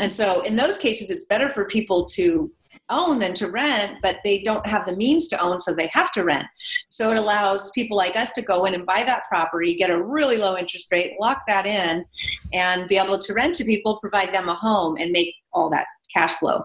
and 0.00 0.12
so 0.12 0.42
in 0.42 0.56
those 0.56 0.78
cases 0.78 1.10
it's 1.10 1.24
better 1.24 1.50
for 1.50 1.64
people 1.66 2.04
to 2.06 2.50
own 2.88 3.18
than 3.18 3.34
to 3.34 3.50
rent, 3.50 3.98
but 4.00 4.18
they 4.22 4.42
don't 4.42 4.64
have 4.64 4.86
the 4.86 4.94
means 4.94 5.26
to 5.26 5.40
own, 5.40 5.60
so 5.60 5.74
they 5.74 5.90
have 5.92 6.12
to 6.12 6.22
rent. 6.22 6.46
So 6.88 7.10
it 7.10 7.16
allows 7.16 7.72
people 7.72 7.96
like 7.96 8.14
us 8.14 8.30
to 8.34 8.42
go 8.42 8.64
in 8.64 8.74
and 8.74 8.86
buy 8.86 9.02
that 9.04 9.22
property, 9.28 9.74
get 9.74 9.90
a 9.90 10.00
really 10.00 10.36
low 10.36 10.56
interest 10.56 10.92
rate, 10.92 11.14
lock 11.18 11.42
that 11.48 11.66
in, 11.66 12.04
and 12.52 12.88
be 12.88 12.96
able 12.96 13.18
to 13.18 13.34
rent 13.34 13.56
to 13.56 13.64
people, 13.64 13.98
provide 13.98 14.32
them 14.32 14.48
a 14.48 14.54
home, 14.54 14.96
and 14.98 15.10
make 15.10 15.34
all 15.52 15.68
that 15.70 15.86
cash 16.14 16.36
flow. 16.36 16.62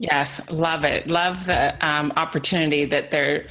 Yes, 0.00 0.40
love 0.48 0.84
it. 0.84 1.08
Love 1.08 1.46
the 1.46 1.74
um, 1.84 2.12
opportunity 2.14 2.84
that 2.84 3.10
there 3.10 3.48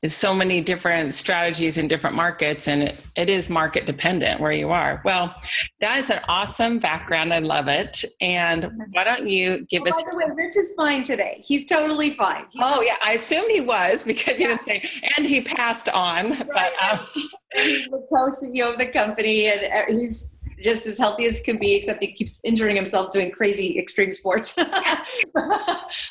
is 0.00 0.16
so 0.16 0.34
many 0.34 0.62
different 0.62 1.14
strategies 1.14 1.76
in 1.76 1.86
different 1.86 2.16
markets, 2.16 2.66
and 2.66 2.84
it, 2.84 3.00
it 3.14 3.28
is 3.28 3.50
market 3.50 3.84
dependent 3.84 4.40
where 4.40 4.52
you 4.52 4.70
are. 4.70 5.02
Well, 5.04 5.34
that 5.80 6.02
is 6.02 6.08
an 6.08 6.20
awesome 6.28 6.78
background. 6.78 7.34
I 7.34 7.40
love 7.40 7.68
it. 7.68 8.06
And 8.22 8.70
why 8.92 9.04
don't 9.04 9.28
you 9.28 9.66
give 9.66 9.82
oh, 9.84 9.90
us? 9.90 10.02
By 10.02 10.10
the 10.12 10.16
way, 10.16 10.24
Rich 10.34 10.56
is 10.56 10.72
fine 10.74 11.02
today. 11.02 11.42
He's 11.44 11.66
totally 11.66 12.14
fine. 12.14 12.46
He's 12.52 12.62
oh 12.64 12.80
yeah, 12.80 12.96
I 13.02 13.12
assumed 13.12 13.50
he 13.50 13.60
was 13.60 14.02
because 14.02 14.40
yeah. 14.40 14.48
didn't 14.48 14.64
say, 14.64 14.88
and 15.18 15.26
he 15.26 15.42
passed 15.42 15.90
on. 15.90 16.30
Right. 16.30 16.48
But 16.54 16.72
um... 16.90 17.06
he's 17.52 17.86
the 17.88 18.06
co-CEO 18.08 18.72
of 18.72 18.78
the 18.78 18.86
company, 18.86 19.48
and 19.48 19.70
uh, 19.70 19.82
he's 19.88 20.31
just 20.62 20.86
as 20.86 20.98
healthy 20.98 21.26
as 21.26 21.40
can 21.40 21.58
be, 21.58 21.74
except 21.74 22.02
he 22.02 22.12
keeps 22.12 22.40
injuring 22.44 22.76
himself 22.76 23.10
doing 23.10 23.30
crazy 23.30 23.78
extreme 23.78 24.12
sports. 24.12 24.56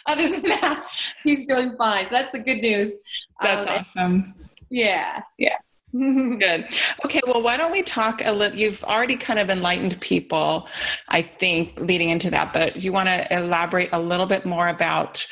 Other 0.05 0.29
than 0.29 0.41
that, 0.43 0.87
he's 1.23 1.45
doing 1.45 1.75
fine. 1.77 2.05
So 2.05 2.11
that's 2.11 2.31
the 2.31 2.39
good 2.39 2.61
news. 2.61 2.93
That's 3.41 3.69
um, 3.69 3.77
awesome. 3.77 4.33
Yeah, 4.69 5.21
yeah. 5.37 5.57
Good. 5.91 6.73
Okay, 7.03 7.19
well, 7.27 7.41
why 7.41 7.57
don't 7.57 7.71
we 7.71 7.81
talk 7.81 8.21
a 8.23 8.31
little? 8.31 8.57
You've 8.57 8.81
already 8.85 9.17
kind 9.17 9.39
of 9.39 9.49
enlightened 9.49 9.99
people, 9.99 10.67
I 11.09 11.21
think, 11.21 11.77
leading 11.77 12.09
into 12.09 12.29
that, 12.29 12.53
but 12.53 12.75
do 12.75 12.79
you 12.79 12.93
want 12.93 13.09
to 13.09 13.33
elaborate 13.33 13.89
a 13.91 13.99
little 13.99 14.25
bit 14.25 14.45
more 14.45 14.69
about, 14.69 15.25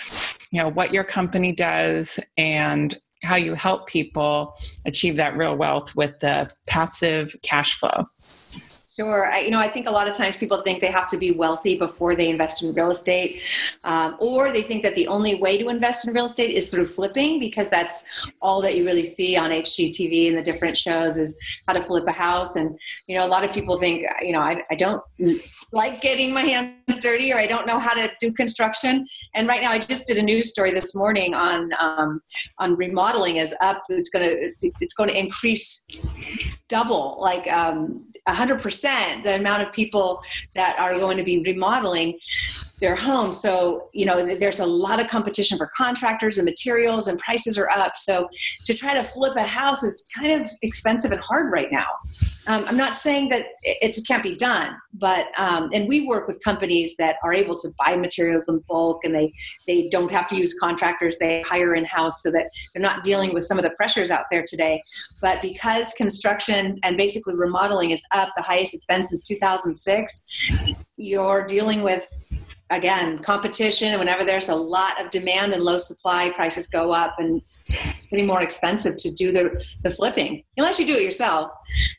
you 0.51 0.61
know, 0.61 0.67
what 0.67 0.93
your 0.93 1.05
company 1.05 1.53
does 1.53 2.19
and 2.37 2.99
how 3.23 3.37
you 3.37 3.53
help 3.53 3.87
people 3.87 4.53
achieve 4.85 5.15
that 5.15 5.37
real 5.37 5.55
wealth 5.55 5.95
with 5.95 6.19
the 6.19 6.49
passive 6.67 7.33
cash 7.41 7.79
flow? 7.79 8.05
Sure. 8.99 9.31
I, 9.31 9.39
you 9.39 9.49
know, 9.49 9.59
I 9.59 9.69
think 9.69 9.87
a 9.87 9.91
lot 9.91 10.09
of 10.09 10.13
times 10.13 10.35
people 10.35 10.61
think 10.61 10.81
they 10.81 10.91
have 10.91 11.07
to 11.07 11.17
be 11.17 11.31
wealthy 11.31 11.77
before 11.77 12.17
they 12.17 12.27
invest 12.27 12.63
in 12.63 12.73
real 12.73 12.91
estate, 12.91 13.41
um, 13.85 14.17
or 14.19 14.51
they 14.51 14.61
think 14.61 14.83
that 14.83 14.93
the 14.95 15.07
only 15.07 15.41
way 15.41 15.57
to 15.57 15.69
invest 15.69 16.05
in 16.05 16.13
real 16.13 16.25
estate 16.25 16.53
is 16.53 16.69
through 16.69 16.85
flipping 16.85 17.39
because 17.39 17.69
that's 17.69 18.05
all 18.41 18.61
that 18.61 18.75
you 18.75 18.85
really 18.85 19.05
see 19.05 19.37
on 19.37 19.51
HGTV 19.51 20.27
and 20.27 20.37
the 20.37 20.41
different 20.41 20.77
shows 20.77 21.17
is 21.17 21.37
how 21.65 21.71
to 21.71 21.81
flip 21.81 22.07
a 22.07 22.11
house. 22.11 22.57
And 22.57 22.77
you 23.07 23.15
know, 23.15 23.25
a 23.25 23.29
lot 23.29 23.45
of 23.45 23.53
people 23.53 23.77
think, 23.77 24.05
you 24.21 24.33
know, 24.33 24.41
I, 24.41 24.63
I 24.69 24.75
don't 24.75 25.01
like 25.71 26.01
getting 26.01 26.33
my 26.33 26.41
hands 26.41 26.99
dirty 26.99 27.31
or 27.31 27.37
I 27.37 27.47
don't 27.47 27.65
know 27.65 27.79
how 27.79 27.93
to 27.93 28.11
do 28.19 28.33
construction. 28.33 29.07
And 29.33 29.47
right 29.47 29.61
now, 29.61 29.71
I 29.71 29.79
just 29.79 30.07
did 30.07 30.17
a 30.17 30.21
news 30.21 30.49
story 30.49 30.71
this 30.71 30.93
morning 30.93 31.33
on 31.33 31.71
um, 31.79 32.21
on 32.57 32.75
remodeling 32.75 33.37
is 33.37 33.55
up. 33.61 33.81
It's 33.87 34.09
going 34.09 34.29
to 34.29 34.53
it's 34.61 34.93
going 34.93 35.07
to 35.07 35.17
increase 35.17 35.85
double, 36.67 37.17
like 37.19 37.47
um, 37.47 38.08
100% 38.27 39.23
the 39.23 39.35
amount 39.35 39.63
of 39.63 39.71
people 39.71 40.21
that 40.55 40.77
are 40.79 40.93
going 40.99 41.17
to 41.17 41.23
be 41.23 41.41
remodeling 41.43 42.17
their 42.79 42.95
homes. 42.95 43.39
So, 43.39 43.89
you 43.93 44.05
know, 44.05 44.35
there's 44.35 44.59
a 44.59 44.65
lot 44.65 44.99
of 44.99 45.07
competition 45.07 45.57
for 45.57 45.67
contractors 45.75 46.37
and 46.37 46.45
materials, 46.45 47.07
and 47.07 47.19
prices 47.19 47.57
are 47.57 47.69
up. 47.69 47.97
So, 47.97 48.29
to 48.65 48.73
try 48.73 48.93
to 48.93 49.03
flip 49.03 49.35
a 49.35 49.43
house 49.43 49.83
is 49.83 50.07
kind 50.15 50.41
of 50.41 50.49
expensive 50.61 51.11
and 51.11 51.19
hard 51.19 51.51
right 51.51 51.71
now. 51.71 51.87
Um, 52.47 52.65
I'm 52.67 52.77
not 52.77 52.95
saying 52.95 53.29
that 53.29 53.45
it 53.63 53.99
can't 54.07 54.23
be 54.23 54.35
done, 54.35 54.75
but 54.93 55.27
um, 55.37 55.69
and 55.73 55.87
we 55.87 56.07
work 56.07 56.27
with 56.27 56.41
companies 56.43 56.95
that 56.97 57.17
are 57.23 57.33
able 57.33 57.57
to 57.59 57.69
buy 57.77 57.95
materials 57.95 58.49
in 58.49 58.59
bulk, 58.67 59.03
and 59.03 59.13
they 59.13 59.31
they 59.67 59.89
don't 59.89 60.09
have 60.09 60.27
to 60.27 60.35
use 60.35 60.57
contractors. 60.59 61.17
They 61.19 61.41
hire 61.41 61.75
in 61.75 61.85
house 61.85 62.23
so 62.23 62.31
that 62.31 62.49
they're 62.73 62.81
not 62.81 63.03
dealing 63.03 63.33
with 63.33 63.43
some 63.43 63.57
of 63.57 63.63
the 63.63 63.71
pressures 63.71 64.09
out 64.09 64.25
there 64.31 64.43
today. 64.47 64.81
But 65.21 65.41
because 65.41 65.93
construction 65.93 66.79
and 66.83 66.97
basically 66.97 67.35
remodeling 67.35 67.91
is 67.91 68.03
up 68.11 68.29
the 68.35 68.41
highest 68.41 68.73
it's 68.73 68.85
been 68.85 69.03
since 69.03 69.21
2006, 69.23 70.23
you're 70.97 71.45
dealing 71.45 71.81
with 71.81 72.03
again 72.69 73.19
competition 73.19 73.97
whenever 73.97 74.23
there's 74.23 74.49
a 74.49 74.55
lot 74.55 75.03
of 75.03 75.11
demand 75.11 75.53
and 75.53 75.63
low 75.63 75.77
supply 75.77 76.29
prices 76.31 76.67
go 76.67 76.91
up 76.91 77.15
and 77.17 77.37
it's, 77.37 77.61
getting 78.07 78.27
more 78.27 78.41
expensive 78.41 78.95
to 78.97 79.11
do 79.11 79.31
the, 79.31 79.63
the 79.83 79.91
flipping 79.91 80.43
unless 80.57 80.79
you 80.79 80.85
do 80.85 80.93
it 80.93 81.03
yourself 81.03 81.51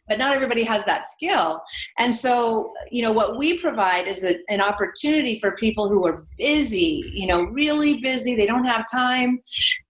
but 0.09 0.19
not 0.19 0.35
everybody 0.35 0.65
has 0.65 0.85
that 0.85 1.07
skill. 1.07 1.63
And 1.99 2.15
so 2.15 2.73
you 2.91 3.03
know 3.03 3.13
what 3.13 3.39
we 3.39 3.59
provide 3.59 4.07
is 4.07 4.25
a, 4.25 4.37
an 4.49 4.61
opportunity 4.61 5.39
for 5.39 5.53
people 5.53 5.89
who 5.89 6.07
are 6.07 6.27
busy 6.39 7.11
you 7.15 7.27
know 7.27 7.43
really 7.43 8.01
busy. 8.01 8.37
They 8.37 8.47
don't 8.47 8.65
have 8.65 8.85
time 8.91 9.41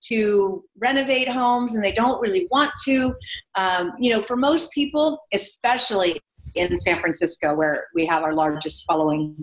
to 0.03 0.65
renovate 0.79 1.29
homes 1.29 1.75
and 1.75 1.85
they 1.85 1.93
don't 1.93 2.21
really 2.21 2.47
want 2.51 2.73
to. 2.85 3.15
Um, 3.55 3.93
you 3.99 4.11
know 4.13 4.23
for 4.23 4.37
most 4.37 4.73
people 4.73 5.25
especially 5.33 6.21
in 6.55 6.77
San 6.79 6.99
Francisco, 6.99 7.55
where 7.55 7.87
we 7.95 8.07
have 8.07 8.23
our 8.25 8.35
largest 8.35 8.85
following, 8.85 9.37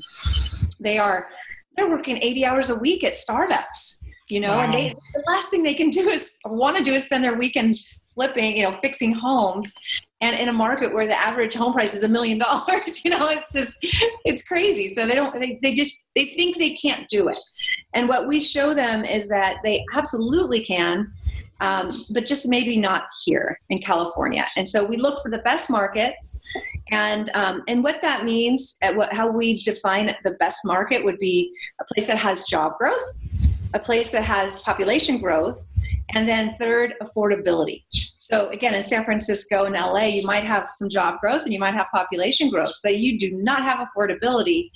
they 0.79 0.97
are 0.97 1.29
they're 1.75 1.89
working 1.89 2.17
80 2.17 2.45
hours 2.45 2.69
a 2.69 2.75
week 2.75 3.03
at 3.03 3.15
startups, 3.15 4.03
you 4.29 4.39
know, 4.39 4.57
wow. 4.57 4.63
and 4.63 4.73
they 4.73 4.95
the 5.13 5.23
last 5.27 5.49
thing 5.49 5.63
they 5.63 5.73
can 5.73 5.89
do 5.89 6.09
is 6.09 6.37
want 6.45 6.77
to 6.77 6.83
do 6.83 6.93
is 6.93 7.05
spend 7.05 7.23
their 7.23 7.37
weekend 7.37 7.77
flipping, 8.17 8.57
you 8.57 8.63
know, 8.63 8.71
fixing 8.71 9.13
homes. 9.13 9.73
And 10.21 10.35
in 10.39 10.49
a 10.49 10.53
market 10.53 10.91
where 10.91 11.05
the 11.05 11.17
average 11.17 11.53
home 11.53 11.73
price 11.73 11.93
is 11.93 12.01
a 12.01 12.07
million 12.07 12.39
dollars, 12.39 13.01
you 13.05 13.11
know, 13.11 13.29
it's 13.29 13.53
just 13.53 13.77
it's 14.25 14.41
crazy. 14.41 14.87
So 14.87 15.05
they 15.05 15.13
don't 15.15 15.39
they, 15.39 15.59
they 15.61 15.73
just 15.73 16.07
they 16.15 16.25
think 16.25 16.57
they 16.57 16.71
can't 16.71 17.07
do 17.09 17.29
it. 17.29 17.37
And 17.93 18.09
what 18.09 18.27
we 18.27 18.39
show 18.39 18.73
them 18.73 19.05
is 19.05 19.27
that 19.29 19.57
they 19.63 19.85
absolutely 19.93 20.65
can 20.65 21.13
um, 21.61 22.05
but 22.09 22.25
just 22.25 22.47
maybe 22.47 22.77
not 22.77 23.03
here 23.25 23.59
in 23.69 23.77
California. 23.79 24.45
And 24.55 24.67
so 24.67 24.83
we 24.83 24.97
look 24.97 25.21
for 25.21 25.31
the 25.31 25.39
best 25.39 25.69
markets, 25.69 26.39
and 26.91 27.29
um, 27.33 27.63
and 27.67 27.83
what 27.83 28.01
that 28.01 28.25
means, 28.25 28.77
at 28.81 28.95
what, 28.95 29.13
how 29.13 29.29
we 29.29 29.63
define 29.63 30.15
the 30.23 30.31
best 30.31 30.59
market 30.65 31.03
would 31.03 31.19
be 31.19 31.53
a 31.79 31.85
place 31.93 32.07
that 32.07 32.17
has 32.17 32.43
job 32.43 32.77
growth, 32.77 33.03
a 33.73 33.79
place 33.79 34.11
that 34.11 34.23
has 34.23 34.59
population 34.61 35.19
growth, 35.19 35.65
and 36.13 36.27
then 36.27 36.55
third, 36.59 36.93
affordability. 37.01 37.83
So 38.29 38.49
again, 38.49 38.73
in 38.73 38.81
San 38.81 39.05
Francisco 39.05 39.63
and 39.63 39.73
LA, 39.73 40.07
you 40.07 40.27
might 40.27 40.43
have 40.43 40.67
some 40.69 40.89
job 40.89 41.21
growth 41.21 41.43
and 41.43 41.53
you 41.53 41.59
might 41.59 41.73
have 41.73 41.87
population 41.93 42.49
growth, 42.49 42.73
but 42.83 42.97
you 42.97 43.17
do 43.17 43.31
not 43.31 43.63
have 43.63 43.87
affordability. 43.87 44.69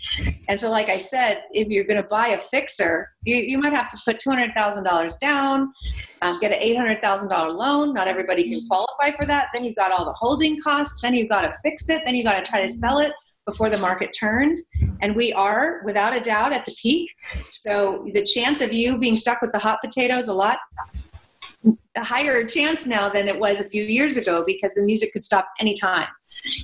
And 0.48 0.58
so, 0.58 0.72
like 0.72 0.88
I 0.88 0.96
said, 0.96 1.44
if 1.52 1.68
you're 1.68 1.84
going 1.84 2.02
to 2.02 2.08
buy 2.08 2.30
a 2.30 2.38
fixer, 2.38 3.10
you, 3.24 3.36
you 3.36 3.58
might 3.58 3.74
have 3.74 3.92
to 3.92 3.98
put 4.06 4.20
$200,000 4.20 5.20
down, 5.20 5.74
um, 6.22 6.40
get 6.40 6.54
an 6.54 6.62
$800,000 6.62 7.54
loan. 7.54 7.94
Not 7.94 8.08
everybody 8.08 8.50
can 8.50 8.66
qualify 8.70 9.12
for 9.20 9.26
that. 9.26 9.50
Then 9.54 9.66
you've 9.66 9.76
got 9.76 9.92
all 9.92 10.06
the 10.06 10.14
holding 10.14 10.62
costs. 10.62 11.02
Then 11.02 11.14
you've 11.14 11.28
got 11.28 11.42
to 11.42 11.54
fix 11.62 11.90
it. 11.90 12.04
Then 12.06 12.16
you've 12.16 12.26
got 12.26 12.40
to 12.40 12.50
try 12.50 12.62
to 12.62 12.70
sell 12.70 13.00
it 13.00 13.12
before 13.46 13.70
the 13.70 13.78
market 13.78 14.16
turns. 14.18 14.70
And 15.02 15.14
we 15.14 15.34
are, 15.34 15.82
without 15.84 16.16
a 16.16 16.22
doubt, 16.22 16.54
at 16.54 16.66
the 16.66 16.74
peak. 16.82 17.14
So 17.50 18.08
the 18.14 18.24
chance 18.24 18.62
of 18.62 18.72
you 18.72 18.98
being 18.98 19.18
stuck 19.18 19.42
with 19.42 19.52
the 19.52 19.60
hot 19.60 19.80
potatoes 19.84 20.30
a 20.30 20.34
lot 20.34 20.60
a 21.96 22.04
higher 22.04 22.44
chance 22.46 22.88
now 22.88 23.10
than 23.10 23.28
it 23.28 23.40
was 23.40 23.60
a 23.60 23.70
few 23.70 23.84
years 23.84 24.18
ago 24.18 24.44
because 24.46 24.74
the 24.74 24.82
music 24.82 25.14
could 25.14 25.24
stop 25.24 25.48
anytime. 25.60 26.08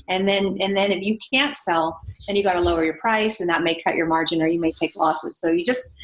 And 0.10 0.28
then 0.28 0.58
and 0.60 0.76
then 0.76 0.92
if 0.92 1.04
you 1.04 1.20
can't 1.32 1.56
sell 1.56 2.00
then 2.26 2.36
you 2.36 2.44
got 2.44 2.54
to 2.54 2.62
lower 2.62 2.84
your 2.84 2.98
price 2.98 3.42
and 3.42 3.50
that 3.50 3.62
may 3.62 3.80
cut 3.82 3.96
your 3.96 4.08
margin 4.08 4.42
or 4.42 4.48
you 4.48 4.60
may 4.60 4.72
take 4.72 4.96
losses. 4.96 5.40
So 5.40 5.52
you 5.52 5.64
just 5.64 5.96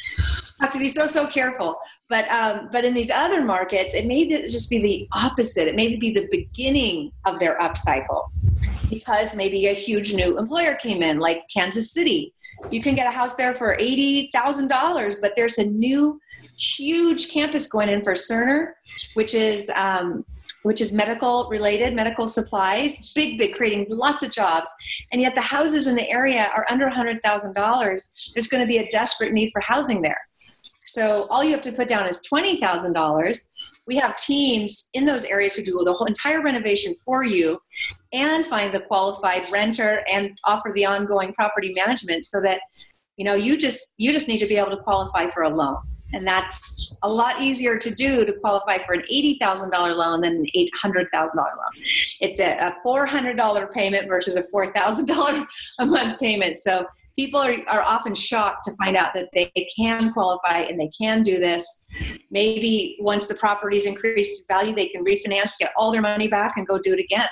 have 0.61 0.71
to 0.73 0.79
be 0.79 0.89
so 0.89 1.07
so 1.07 1.25
careful. 1.25 1.77
But 2.07 2.29
um, 2.29 2.69
but 2.71 2.85
in 2.85 2.93
these 2.93 3.09
other 3.09 3.41
markets 3.41 3.95
it 3.95 4.05
may 4.05 4.27
just 4.27 4.69
be 4.69 4.79
the 4.79 5.07
opposite. 5.11 5.67
It 5.67 5.75
may 5.75 5.95
be 5.95 6.13
the 6.13 6.27
beginning 6.29 7.11
of 7.25 7.39
their 7.39 7.57
upcycle 7.57 8.29
because 8.89 9.35
maybe 9.35 9.67
a 9.67 9.73
huge 9.73 10.13
new 10.13 10.37
employer 10.37 10.75
came 10.75 11.01
in 11.01 11.19
like 11.19 11.43
kansas 11.51 11.91
city 11.91 12.33
you 12.71 12.81
can 12.81 12.95
get 12.95 13.07
a 13.07 13.11
house 13.11 13.35
there 13.35 13.53
for 13.53 13.75
$80,000, 13.77 15.15
but 15.21 15.33
there's 15.35 15.57
a 15.57 15.65
new 15.65 16.19
huge 16.57 17.29
campus 17.29 17.67
going 17.67 17.89
in 17.89 18.03
for 18.03 18.13
Cerner, 18.13 18.73
which 19.13 19.33
is 19.33 19.69
um, 19.75 20.25
which 20.63 20.79
is 20.81 20.91
medical 20.93 21.49
related, 21.49 21.93
medical 21.93 22.27
supplies, 22.27 23.11
big, 23.13 23.37
big, 23.37 23.53
creating 23.53 23.85
lots 23.89 24.23
of 24.23 24.31
jobs. 24.31 24.69
And 25.11 25.21
yet 25.21 25.35
the 25.35 25.41
houses 25.41 25.87
in 25.87 25.95
the 25.95 26.09
area 26.09 26.49
are 26.55 26.65
under 26.69 26.89
$100,000. 26.89 28.33
There's 28.33 28.47
going 28.47 28.61
to 28.61 28.67
be 28.67 28.77
a 28.77 28.89
desperate 28.89 29.33
need 29.33 29.51
for 29.51 29.61
housing 29.61 30.01
there. 30.01 30.21
So 30.93 31.25
all 31.31 31.43
you 31.43 31.49
have 31.49 31.61
to 31.61 31.71
put 31.71 31.87
down 31.87 32.07
is 32.07 32.21
$20,000. 32.31 33.49
We 33.87 33.95
have 33.95 34.15
teams 34.15 34.89
in 34.93 35.05
those 35.05 35.25
areas 35.25 35.55
who 35.55 35.63
do 35.63 35.81
the 35.83 35.91
whole 35.91 36.05
entire 36.05 36.43
renovation 36.43 36.93
for 37.03 37.23
you 37.23 37.59
and 38.11 38.45
find 38.45 38.71
the 38.71 38.81
qualified 38.81 39.51
renter 39.51 40.03
and 40.07 40.37
offer 40.45 40.71
the 40.75 40.85
ongoing 40.85 41.33
property 41.33 41.73
management 41.73 42.25
so 42.25 42.39
that 42.41 42.59
you 43.17 43.25
know 43.25 43.33
you 43.33 43.57
just 43.57 43.95
you 43.97 44.11
just 44.11 44.27
need 44.27 44.37
to 44.37 44.47
be 44.47 44.55
able 44.55 44.69
to 44.69 44.83
qualify 44.83 45.27
for 45.31 45.43
a 45.43 45.49
loan 45.49 45.77
and 46.13 46.27
that's 46.27 46.93
a 47.01 47.09
lot 47.09 47.41
easier 47.41 47.75
to 47.77 47.93
do 47.93 48.23
to 48.23 48.33
qualify 48.33 48.77
for 48.85 48.93
an 48.93 49.01
$80,000 49.11 49.71
loan 49.95 50.21
than 50.21 50.33
an 50.35 50.45
$800,000 50.55 51.35
loan. 51.35 51.45
It's 52.21 52.39
a, 52.39 52.55
a 52.57 52.75
$400 52.85 53.73
payment 53.73 54.07
versus 54.07 54.35
a 54.35 54.43
$4,000 54.43 55.45
a 55.79 55.85
month 55.87 56.19
payment. 56.19 56.59
So 56.59 56.85
people 57.15 57.39
are, 57.39 57.55
are 57.67 57.81
often 57.81 58.15
shocked 58.15 58.65
to 58.65 58.73
find 58.75 58.95
out 58.95 59.13
that 59.13 59.29
they 59.33 59.51
can 59.75 60.11
qualify 60.13 60.59
and 60.59 60.79
they 60.79 60.89
can 60.89 61.21
do 61.21 61.39
this. 61.39 61.85
Maybe 62.31 62.97
once 62.99 63.27
the 63.27 63.35
property's 63.35 63.85
increased 63.85 64.43
value, 64.47 64.75
they 64.75 64.87
can 64.87 65.03
refinance, 65.03 65.57
get 65.57 65.71
all 65.77 65.91
their 65.91 66.01
money 66.01 66.27
back, 66.27 66.53
and 66.57 66.67
go 66.67 66.79
do 66.79 66.93
it 66.93 66.99
again. 66.99 67.27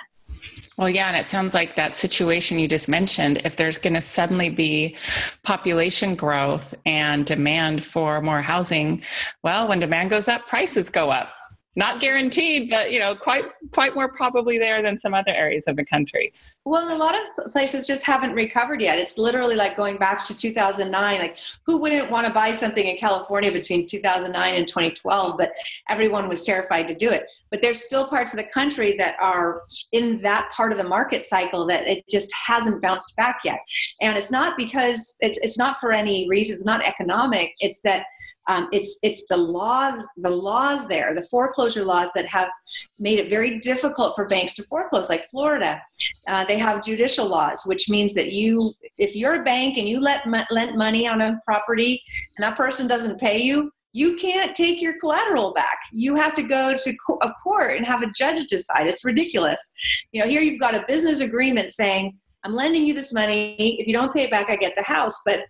Well, 0.78 0.90
yeah, 0.90 1.08
and 1.08 1.18
it 1.18 1.28
sounds 1.28 1.54
like 1.54 1.76
that 1.76 1.96
situation 1.96 2.58
you 2.58 2.68
just 2.68 2.88
mentioned, 2.88 3.42
if 3.44 3.56
there's 3.56 3.78
going 3.78 3.94
to 3.94 4.02
suddenly 4.02 4.50
be 4.50 4.96
population 5.44 6.16
growth 6.16 6.74
and 6.86 7.26
demand 7.26 7.84
for 7.84 8.22
more 8.22 8.42
housing, 8.42 9.04
well, 9.44 9.68
when 9.68 9.80
demand 9.80 10.10
goes 10.10 10.28
up, 10.28 10.48
prices 10.48 10.90
go 10.90 11.12
up 11.12 11.30
not 11.76 12.02
guaranteed 12.02 12.70
but 12.70 12.92
you 12.92 13.00
know 13.00 13.16
quite 13.16 13.46
quite 13.72 13.96
more 13.96 14.12
probably 14.12 14.58
there 14.58 14.82
than 14.82 15.00
some 15.00 15.14
other 15.14 15.32
areas 15.34 15.68
of 15.68 15.76
the 15.76 15.86
country. 15.86 16.34
Well 16.66 16.94
a 16.94 16.98
lot 16.98 17.16
of 17.16 17.52
places 17.52 17.88
just 17.88 18.06
haven't 18.06 18.34
recovered 18.34 18.82
yet. 18.82 19.00
It's 19.00 19.18
literally 19.18 19.56
like 19.56 19.78
going 19.78 19.98
back 19.98 20.24
to 20.26 20.36
2009 20.36 21.20
like 21.20 21.38
who 21.66 21.78
wouldn't 21.78 22.12
want 22.12 22.28
to 22.28 22.34
buy 22.34 22.52
something 22.52 22.86
in 22.86 22.98
california 22.98 23.52
between 23.52 23.88
2009 23.88 24.56
and 24.56 24.68
2012 24.68 25.38
but 25.38 25.52
everyone 25.90 26.28
was 26.28 26.44
terrified 26.44 26.88
to 26.88 26.96
do 26.96 27.10
it. 27.10 27.26
But 27.50 27.62
there's 27.62 27.84
still 27.84 28.08
parts 28.08 28.32
of 28.32 28.38
the 28.38 28.46
country 28.46 28.96
that 28.98 29.16
are 29.20 29.64
in 29.92 30.22
that 30.22 30.52
part 30.54 30.72
of 30.72 30.78
the 30.78 30.86
market 30.86 31.24
cycle 31.24 31.66
that 31.68 31.86
it 31.86 32.06
just 32.10 32.34
hasn't 32.34 32.82
bounced 32.82 33.14
back 33.18 33.42
yet. 33.44 33.60
And 34.02 34.18
it's 34.18 34.32
not 34.32 34.58
because 34.58 35.18
it's 35.20 35.40
it's 35.40 35.58
not 35.58 35.78
for 35.80 35.92
any 35.92 36.28
reason 36.30 36.54
it's 36.54 36.66
not 36.66 36.86
economic 36.86 37.54
it's 37.60 37.82
that 37.82 38.06
um, 38.52 38.68
it's 38.72 39.00
it's 39.02 39.28
the 39.28 39.38
laws 39.38 40.06
the 40.18 40.30
laws 40.30 40.88
there 40.88 41.16
the 41.16 41.24
foreclosure 41.24 41.86
laws 41.86 42.10
that 42.14 42.26
have 42.26 42.50
made 43.00 43.20
it 43.20 43.30
very 43.30 43.60
difficult 43.60 44.16
for 44.16 44.28
banks 44.28 44.54
to 44.56 44.64
foreclose 44.64 45.10
like 45.10 45.30
florida 45.30 45.82
uh, 46.28 46.44
they 46.46 46.58
have 46.58 46.84
judicial 46.84 47.28
laws 47.28 47.62
which 47.66 47.90
means 47.90 48.14
that 48.14 48.32
you 48.32 48.74
if 48.98 49.16
you're 49.16 49.42
a 49.42 49.44
bank 49.44 49.78
and 49.78 49.88
you 49.88 50.00
let 50.00 50.26
lent 50.52 50.76
money 50.76 51.08
on 51.08 51.22
a 51.22 51.40
property 51.46 52.02
and 52.38 52.44
that 52.44 52.58
person 52.58 52.88
doesn't 52.88 53.20
pay 53.20 53.38
you 53.38 53.72
you 53.94 54.16
can't 54.16 54.56
take 54.56 54.82
your 54.82 54.98
collateral 55.00 55.54
back 55.54 55.80
you 55.92 56.16
have 56.16 56.34
to 56.34 56.44
go 56.44 56.78
to 56.78 56.94
a 57.22 57.32
court 57.44 57.78
and 57.78 57.86
have 57.86 58.02
a 58.02 58.12
judge 58.16 58.46
decide 58.48 58.88
it's 58.88 59.06
ridiculous 59.06 59.72
you 60.12 60.22
know 60.22 60.28
here 60.28 60.42
you've 60.42 60.60
got 60.60 60.76
a 60.76 60.84
business 60.88 61.20
agreement 61.20 61.70
saying 61.70 62.18
I'm 62.44 62.56
lending 62.56 62.88
you 62.88 62.96
this 62.96 63.14
money. 63.14 63.56
If 63.80 63.86
you 63.86 63.94
don't 63.94 64.12
pay 64.12 64.24
it 64.24 64.32
back, 64.32 64.50
I 64.50 64.56
get 64.56 64.74
the 64.76 64.84
house. 64.84 65.22
But 65.26 65.42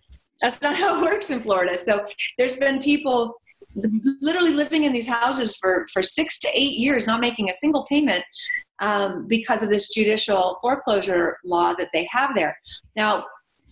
that's 0.42 0.60
not 0.60 0.76
how 0.76 0.98
it 0.98 1.02
works 1.02 1.30
in 1.30 1.40
Florida. 1.40 1.78
So 1.78 2.06
there's 2.36 2.56
been 2.56 2.82
people 2.82 3.40
literally 4.20 4.52
living 4.52 4.84
in 4.84 4.92
these 4.92 5.08
houses 5.08 5.56
for, 5.56 5.86
for 5.92 6.02
six 6.02 6.38
to 6.40 6.48
eight 6.52 6.78
years, 6.78 7.06
not 7.06 7.20
making 7.20 7.48
a 7.48 7.54
single 7.54 7.86
payment 7.86 8.22
um, 8.80 9.26
because 9.28 9.62
of 9.62 9.70
this 9.70 9.88
judicial 9.88 10.58
foreclosure 10.60 11.38
law 11.44 11.72
that 11.74 11.88
they 11.94 12.06
have 12.10 12.34
there. 12.34 12.58
Now, 12.96 13.24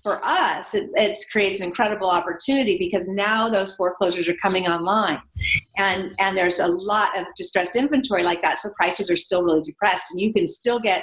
for 0.03 0.25
us, 0.25 0.75
it, 0.75 0.89
it, 0.95 1.19
creates 1.31 1.61
an 1.61 1.67
incredible 1.67 2.09
opportunity 2.09 2.79
because 2.79 3.07
now 3.09 3.51
those 3.51 3.77
foreclosures 3.77 4.31
are 4.31 4.37
coming 4.41 4.67
online, 4.67 5.21
and 5.77 6.15
and 6.19 6.39
there's 6.39 6.59
a 6.59 6.67
lot 6.67 7.19
of 7.19 7.27
distressed 7.37 7.77
inventory 7.77 8.23
like 8.23 8.41
that. 8.41 8.59
So 8.59 8.71
prices 8.79 9.11
are 9.11 9.17
still 9.17 9.43
really 9.43 9.61
depressed, 9.61 10.11
and 10.11 10.19
you 10.19 10.33
can 10.33 10.47
still 10.47 10.81
get 10.81 11.03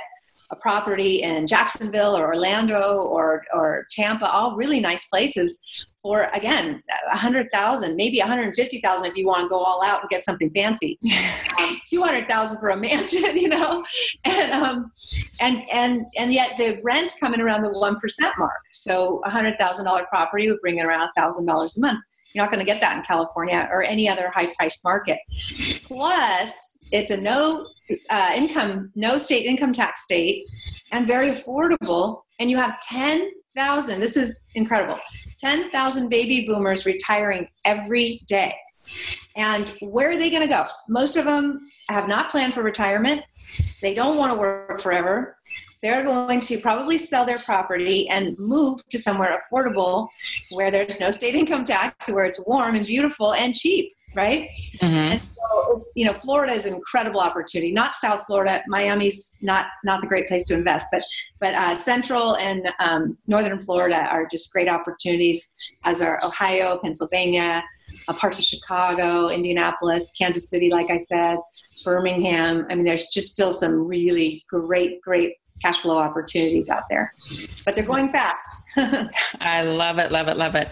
a 0.52 0.56
property 0.56 1.24
in 1.24 1.46
Jacksonville 1.48 2.16
or 2.16 2.28
Orlando 2.28 3.02
or 3.02 3.44
or 3.54 3.86
Tampa, 3.92 4.30
all 4.30 4.56
really 4.56 4.80
nice 4.80 5.06
places 5.08 5.60
for 6.02 6.30
again 6.34 6.82
a 7.12 7.18
hundred 7.18 7.48
thousand, 7.54 7.96
maybe 7.96 8.20
a 8.20 8.26
hundred 8.26 8.48
and 8.48 8.56
fifty 8.56 8.80
thousand 8.80 9.08
if 9.08 9.16
you 9.16 9.28
want 9.28 9.44
to 9.44 9.50
go 9.50 9.58
all 9.58 9.84
out 9.84 10.02
and 10.02 10.10
get 10.10 10.24
something 10.24 10.50
fancy. 10.52 10.98
um, 11.60 11.78
Two 11.90 12.02
hundred 12.02 12.28
thousand 12.28 12.60
for 12.60 12.70
a 12.70 12.78
mansion, 12.78 13.38
you 13.38 13.50
know, 13.50 13.84
and 14.26 14.52
um, 14.52 14.92
and 15.40 15.64
and 15.70 16.06
and 16.18 16.34
yet 16.34 16.58
the 16.58 16.80
rent's 16.84 17.20
coming 17.20 17.42
around 17.42 17.64
the 17.64 17.72
one 17.72 18.00
percent 18.00 18.34
mark. 18.38 18.62
So 18.72 19.22
a 19.26 19.30
hundred 19.30 19.58
thousand 19.60 19.86
dollar 19.86 20.06
property 20.10 20.50
would 20.50 20.62
bring 20.62 20.78
in 20.78 20.86
around 20.86 21.02
a 21.02 21.12
thousand 21.18 21.46
dollars 21.46 21.78
a 21.78 21.82
month. 21.82 22.00
You're 22.34 22.44
not 22.44 22.52
going 22.52 22.60
to 22.60 22.72
get 22.72 22.82
that 22.82 22.98
in 22.98 23.04
California 23.04 23.68
or 23.72 23.84
any 23.84 24.08
other 24.08 24.30
high 24.30 24.54
priced 24.58 24.84
market. 24.84 25.18
Plus, 25.84 26.77
it's 26.92 27.12
a 27.12 27.18
no 27.18 27.68
uh, 28.10 28.32
income, 28.36 28.92
no 28.96 29.18
state 29.18 29.46
income 29.46 29.74
tax 29.74 30.04
state, 30.04 30.48
and 30.92 31.08
very 31.08 31.32
affordable. 31.32 32.22
And 32.40 32.50
you 32.50 32.58
have 32.58 32.80
10,000, 32.82 34.00
this 34.00 34.18
is 34.18 34.44
incredible, 34.56 35.00
10,000 35.40 36.10
baby 36.10 36.46
boomers 36.48 36.86
retiring 36.86 37.48
every 37.66 38.22
day. 38.28 38.56
And 39.36 39.68
where 39.82 40.10
are 40.12 40.18
they 40.18 40.30
going 40.30 40.42
to 40.42 40.48
go? 40.48 40.66
Most 40.90 41.18
of 41.18 41.26
them 41.26 41.70
have 41.90 42.08
not 42.08 42.32
planned 42.32 42.54
for 42.54 42.64
retirement. 42.64 43.22
They 43.82 43.94
don't 43.94 44.18
want 44.18 44.34
to 44.34 44.38
work 44.38 44.82
forever. 44.82 45.38
They're 45.84 46.04
going 46.04 46.40
to 46.42 46.60
probably 46.60 46.98
sell 46.98 47.26
their 47.26 47.38
property 47.40 48.10
and 48.10 48.38
move 48.40 48.80
to 48.90 48.98
somewhere 48.98 49.40
affordable 49.40 50.08
where 50.52 50.72
there's 50.72 51.00
no 51.00 51.12
state 51.12 51.36
income 51.36 51.66
tax, 51.66 52.10
where 52.10 52.26
it's 52.26 52.40
warm 52.48 52.76
and 52.76 52.86
beautiful 52.86 53.34
and 53.34 53.54
cheap 53.54 53.94
right? 54.18 54.50
Mm-hmm. 54.82 54.96
And 54.96 55.22
so, 55.22 55.80
you 55.96 56.06
know, 56.06 56.14
Florida 56.14 56.54
is 56.54 56.66
an 56.66 56.74
incredible 56.74 57.22
opportunity. 57.22 57.72
Not 57.72 57.96
South 57.96 58.24
Florida, 58.28 58.64
Miami's 58.68 59.38
not 59.42 59.68
not 59.86 60.02
the 60.02 60.08
great 60.08 60.28
place 60.28 60.44
to 60.46 60.54
invest, 60.56 60.88
but 60.92 61.04
but 61.40 61.54
uh, 61.54 61.76
Central 61.76 62.36
and 62.38 62.68
um, 62.80 63.18
Northern 63.28 63.62
Florida 63.62 63.96
are 63.96 64.26
just 64.26 64.52
great 64.52 64.68
opportunities. 64.68 65.56
As 65.86 66.02
are 66.02 66.20
Ohio, 66.24 66.80
Pennsylvania, 66.84 67.64
uh, 68.08 68.14
parts 68.14 68.40
of 68.40 68.46
Chicago, 68.46 69.30
Indianapolis, 69.30 70.12
Kansas 70.18 70.50
City, 70.50 70.70
like 70.70 70.90
I 70.90 70.98
said, 70.98 71.38
Birmingham. 71.86 72.66
I 72.70 72.76
mean, 72.76 72.84
there's 72.84 73.08
just 73.08 73.30
still 73.30 73.52
some 73.52 73.88
really 73.88 74.44
great, 74.50 75.02
great 75.02 75.36
cash 75.62 75.80
flow 75.82 75.98
opportunities 75.98 76.70
out 76.70 76.84
there, 76.90 77.14
but 77.66 77.76
they're 77.76 77.84
going 77.84 78.12
fast. 78.12 78.48
I 79.42 79.64
love 79.64 79.98
it, 79.98 80.12
love 80.12 80.28
it, 80.28 80.38
love 80.38 80.56
it. 80.56 80.70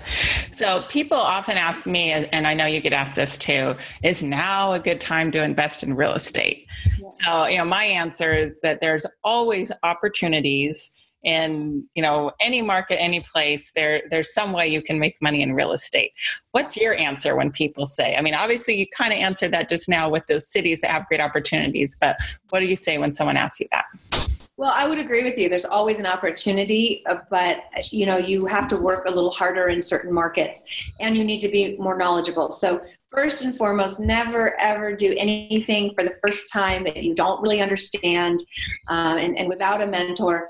So 0.52 0.84
people 0.90 1.18
often 1.18 1.58
ask 1.58 1.88
me, 1.88 2.12
and 2.12 2.48
I 2.48 2.54
know 2.54 2.66
you 2.66 2.80
get 2.80 2.94
asked 2.94 3.16
this 3.16 3.38
too, 3.38 3.76
is 4.04 4.22
now 4.22 4.74
a 4.74 4.80
good 4.80 5.02
time 5.02 5.32
to 5.32 5.44
invest 5.44 5.84
in 5.84 5.96
real 5.96 6.14
estate? 6.14 6.68
Yeah. 7.00 7.10
So, 7.24 7.46
you 7.48 7.58
know, 7.58 7.66
my 7.66 7.86
answer 7.86 8.34
is 8.34 8.60
that 8.62 8.80
there's 8.82 9.06
always 9.24 9.72
opportunities 9.84 10.92
in 11.26 11.84
you 11.96 12.04
know 12.04 12.32
any 12.40 12.62
market 12.62 13.02
any 13.02 13.20
place 13.20 13.72
there 13.76 14.04
there's 14.12 14.32
some 14.32 14.54
way 14.54 14.68
you 14.68 14.82
can 14.82 15.00
make 15.00 15.20
money 15.22 15.42
in 15.42 15.54
real 15.54 15.72
estate 15.72 16.12
what's 16.52 16.78
your 16.78 16.96
answer 16.96 17.36
when 17.36 17.52
people 17.52 17.88
say 17.88 18.16
i 18.16 18.22
mean 18.22 18.36
obviously 18.36 18.76
you 18.76 18.86
kind 18.96 19.12
of 19.12 19.18
answered 19.18 19.52
that 19.52 19.68
just 19.68 19.90
now 19.90 20.08
with 20.08 20.26
those 20.28 20.48
cities 20.48 20.82
that 20.82 20.92
have 20.92 21.06
great 21.08 21.20
opportunities 21.20 21.98
but 22.00 22.16
what 22.52 22.60
do 22.60 22.68
you 22.68 22.76
say 22.76 23.00
when 23.00 23.12
someone 23.12 23.36
asks 23.36 23.60
you 23.60 23.68
that 23.72 23.86
well, 24.58 24.72
I 24.74 24.88
would 24.88 25.00
agree 25.00 25.24
with 25.24 25.38
you. 25.38 25.50
There's 25.50 25.66
always 25.66 26.00
an 26.00 26.06
opportunity, 26.06 27.04
uh, 27.08 27.18
but 27.30 27.64
you 27.92 28.06
know, 28.06 28.18
you 28.18 28.46
have 28.46 28.70
to 28.70 28.78
work 28.78 29.06
a 29.06 29.12
little 29.12 29.32
harder 29.32 29.68
in 29.68 29.82
certain 29.82 30.14
markets 30.14 30.64
and 31.02 31.18
you 31.18 31.26
need 31.26 31.42
to 31.42 31.50
be 31.50 31.76
more 31.78 31.98
knowledgeable. 31.98 32.50
So, 32.50 32.82
first 33.12 33.44
and 33.44 33.56
foremost, 33.56 34.00
never 34.00 34.60
ever 34.60 34.94
do 34.94 35.14
anything 35.18 35.94
for 35.94 36.04
the 36.04 36.16
first 36.22 36.52
time 36.52 36.84
that 36.84 37.04
you 37.04 37.16
don't 37.16 37.42
really 37.42 37.62
understand 37.62 38.44
um, 38.90 39.18
and, 39.18 39.38
and 39.38 39.48
without 39.50 39.82
a 39.82 39.88
mentor. 39.88 40.48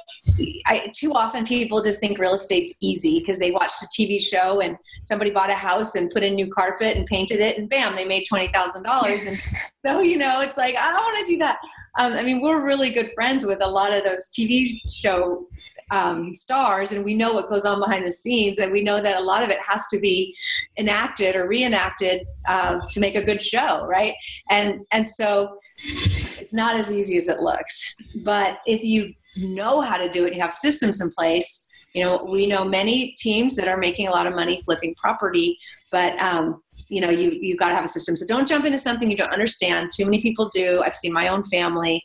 I, 0.65 0.91
too 0.95 1.13
often 1.13 1.45
people 1.45 1.81
just 1.81 1.99
think 1.99 2.17
real 2.17 2.33
estate's 2.33 2.75
easy 2.81 3.19
because 3.19 3.37
they 3.37 3.51
watched 3.51 3.83
a 3.83 3.87
TV 3.87 4.21
show 4.21 4.61
and 4.61 4.77
somebody 5.03 5.29
bought 5.29 5.51
a 5.51 5.55
house 5.55 5.95
and 5.95 6.09
put 6.09 6.23
in 6.23 6.35
new 6.35 6.51
carpet 6.51 6.97
and 6.97 7.05
painted 7.05 7.39
it 7.39 7.57
and 7.57 7.69
bam, 7.69 7.95
they 7.95 8.05
made 8.05 8.25
$20,000. 8.31 9.27
And 9.27 9.37
so, 9.85 10.01
you 10.01 10.17
know, 10.17 10.41
it's 10.41 10.57
like, 10.57 10.75
I 10.75 10.91
don't 10.91 11.03
want 11.03 11.25
to 11.25 11.31
do 11.31 11.37
that. 11.39 11.57
Um, 11.97 12.13
I 12.13 12.23
mean, 12.23 12.41
we're 12.41 12.63
really 12.63 12.89
good 12.89 13.11
friends 13.13 13.45
with 13.45 13.63
a 13.63 13.67
lot 13.67 13.93
of 13.93 14.03
those 14.03 14.29
TV 14.29 14.79
show 14.89 15.47
um, 15.91 16.35
stars, 16.35 16.91
and 16.91 17.05
we 17.05 17.13
know 17.13 17.33
what 17.33 17.49
goes 17.49 17.65
on 17.65 17.79
behind 17.79 18.05
the 18.05 18.11
scenes, 18.11 18.59
and 18.59 18.71
we 18.71 18.83
know 18.83 19.01
that 19.01 19.17
a 19.17 19.21
lot 19.21 19.43
of 19.43 19.49
it 19.49 19.59
has 19.65 19.87
to 19.87 19.99
be 19.99 20.35
enacted 20.77 21.35
or 21.35 21.47
reenacted 21.47 22.25
uh, 22.47 22.79
to 22.89 22.99
make 22.99 23.15
a 23.15 23.23
good 23.23 23.41
show, 23.41 23.85
right? 23.85 24.15
And 24.49 24.81
and 24.91 25.07
so 25.07 25.59
it's 25.77 26.53
not 26.53 26.75
as 26.75 26.91
easy 26.91 27.17
as 27.17 27.27
it 27.27 27.39
looks. 27.39 27.95
But 28.23 28.59
if 28.65 28.83
you 28.83 29.13
know 29.37 29.81
how 29.81 29.97
to 29.97 30.09
do 30.09 30.25
it, 30.25 30.33
you 30.33 30.41
have 30.41 30.53
systems 30.53 31.01
in 31.01 31.11
place. 31.11 31.67
You 31.93 32.03
know, 32.03 32.27
we 32.29 32.45
know 32.45 32.65
many 32.65 33.15
teams 33.17 33.55
that 33.55 33.67
are 33.67 33.77
making 33.77 34.07
a 34.07 34.11
lot 34.11 34.27
of 34.27 34.35
money 34.35 34.61
flipping 34.65 34.95
property, 34.95 35.57
but 35.91 36.19
um, 36.19 36.61
you 36.87 37.01
know 37.01 37.09
you 37.09 37.31
you 37.31 37.55
got 37.57 37.69
to 37.69 37.75
have 37.75 37.85
a 37.85 37.87
system. 37.87 38.15
So 38.15 38.25
don't 38.25 38.47
jump 38.47 38.65
into 38.65 38.77
something 38.77 39.09
you 39.09 39.17
don't 39.17 39.33
understand. 39.33 39.91
Too 39.91 40.05
many 40.05 40.21
people 40.21 40.49
do. 40.53 40.81
I've 40.83 40.95
seen 40.95 41.13
my 41.13 41.27
own 41.27 41.43
family. 41.43 42.03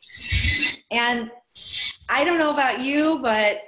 And 0.91 1.31
i 2.09 2.25
don't 2.25 2.39
know 2.39 2.51
about 2.51 2.81
you 2.81 3.19
but 3.21 3.63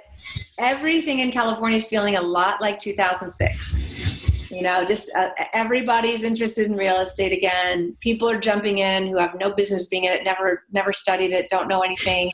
everything 0.57 1.19
in 1.19 1.31
california 1.31 1.75
is 1.75 1.85
feeling 1.85 2.15
a 2.15 2.21
lot 2.21 2.61
like 2.61 2.79
2006 2.79 4.51
you 4.51 4.61
know 4.61 4.85
just 4.85 5.11
uh, 5.17 5.29
everybody's 5.53 6.23
interested 6.23 6.67
in 6.67 6.75
real 6.75 6.97
estate 6.97 7.31
again. 7.31 7.97
People 8.01 8.29
are 8.29 8.39
jumping 8.39 8.77
in 8.77 9.07
who 9.07 9.17
have 9.17 9.35
no 9.39 9.51
business 9.51 9.87
being 9.87 10.03
in 10.03 10.13
it 10.13 10.23
never 10.23 10.63
never 10.71 10.93
studied 10.93 11.31
it 11.31 11.49
don't 11.49 11.67
know 11.67 11.81
anything 11.81 12.31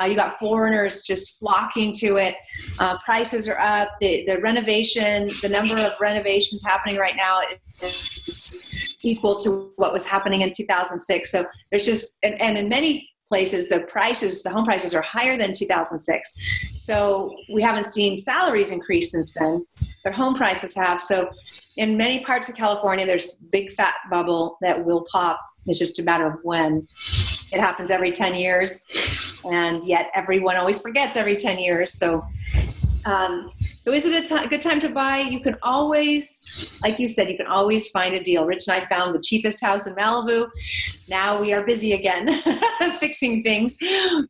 uh, 0.00 0.04
you 0.04 0.16
got 0.16 0.38
foreigners 0.38 1.02
just 1.02 1.38
flocking 1.38 1.92
to 1.94 2.16
it. 2.16 2.36
Uh, 2.78 2.98
prices 3.04 3.48
are 3.48 3.58
up. 3.58 3.90
The, 4.00 4.24
the 4.26 4.40
renovation, 4.40 5.28
the 5.42 5.48
number 5.48 5.76
of 5.76 5.92
renovations 6.00 6.62
happening 6.64 6.96
right 6.96 7.16
now 7.16 7.40
is 7.82 8.70
equal 9.02 9.36
to 9.40 9.72
what 9.76 9.92
was 9.92 10.06
happening 10.06 10.42
in 10.42 10.52
2006. 10.52 11.30
So 11.30 11.46
there's 11.70 11.86
just, 11.86 12.18
and, 12.22 12.40
and 12.40 12.58
in 12.58 12.68
many 12.68 13.10
places 13.28 13.68
the 13.68 13.80
prices 13.80 14.42
the 14.42 14.50
home 14.50 14.64
prices 14.64 14.94
are 14.94 15.02
higher 15.02 15.36
than 15.36 15.52
2006 15.52 16.32
so 16.74 17.34
we 17.52 17.60
haven't 17.60 17.84
seen 17.84 18.16
salaries 18.16 18.70
increase 18.70 19.10
since 19.10 19.32
then 19.34 19.66
but 20.04 20.12
home 20.12 20.36
prices 20.36 20.76
have 20.76 21.00
so 21.00 21.28
in 21.76 21.96
many 21.96 22.24
parts 22.24 22.48
of 22.48 22.54
california 22.54 23.04
there's 23.04 23.36
big 23.50 23.70
fat 23.72 23.94
bubble 24.10 24.58
that 24.60 24.84
will 24.84 25.04
pop 25.10 25.40
it's 25.66 25.78
just 25.78 25.98
a 25.98 26.02
matter 26.02 26.26
of 26.26 26.34
when 26.44 26.86
it 27.56 27.60
happens 27.60 27.90
every 27.90 28.12
10 28.12 28.34
years, 28.34 28.86
and 29.50 29.86
yet 29.86 30.10
everyone 30.14 30.56
always 30.56 30.80
forgets 30.80 31.16
every 31.16 31.36
10 31.36 31.58
years. 31.58 31.92
So, 31.94 32.24
um, 33.06 33.50
so 33.80 33.92
is 33.92 34.04
it 34.04 34.30
a, 34.30 34.48
good 34.48 34.60
time 34.60 34.78
to 34.80 34.90
buy? 34.90 35.18
You 35.20 35.40
can 35.40 35.56
always, 35.62 36.78
like 36.82 36.98
you 36.98 37.08
said, 37.08 37.30
you 37.30 37.36
can 37.36 37.46
always 37.46 37.88
find 37.88 38.14
a 38.14 38.22
deal. 38.22 38.44
Rich 38.44 38.66
and 38.68 38.76
I 38.76 38.86
found 38.88 39.14
the 39.14 39.20
cheapest 39.20 39.60
house 39.60 39.86
in 39.86 39.94
Malibu. 39.94 40.50
Now 41.08 41.40
we 41.40 41.52
are 41.54 41.64
busy 41.64 41.92
again 41.92 42.42
fixing 43.00 43.42
things, 43.42 43.78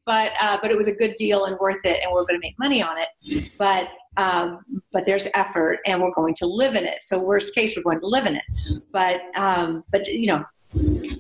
but 0.05 0.33
uh, 0.41 0.59
but 0.63 0.71
it 0.71 0.77
was 0.77 0.87
a 0.87 0.95
good 0.95 1.17
deal 1.17 1.47
and 1.47 1.59
worth 1.59 1.85
it, 1.85 2.01
and 2.03 2.13
we're 2.13 2.27
going 2.27 2.39
to 2.41 2.47
make 2.47 2.59
money 2.59 2.83
on 2.83 2.97
it. 2.99 3.51
But 3.59 3.89
um, 4.19 4.61
but 4.93 5.05
there's 5.05 5.27
effort, 5.35 5.81
and 5.87 6.01
we're 6.01 6.15
going 6.15 6.35
to 6.35 6.47
live 6.47 6.75
in 6.75 6.85
it. 6.85 7.03
So 7.03 7.21
worst 7.21 7.55
case, 7.55 7.77
we're 7.77 7.83
going 7.83 8.01
to 8.01 8.07
live 8.07 8.27
in 8.27 8.37
it. 8.37 8.83
But 8.93 9.23
um, 9.37 9.85
but 9.91 10.07
you 10.07 10.27
know, 10.27 10.45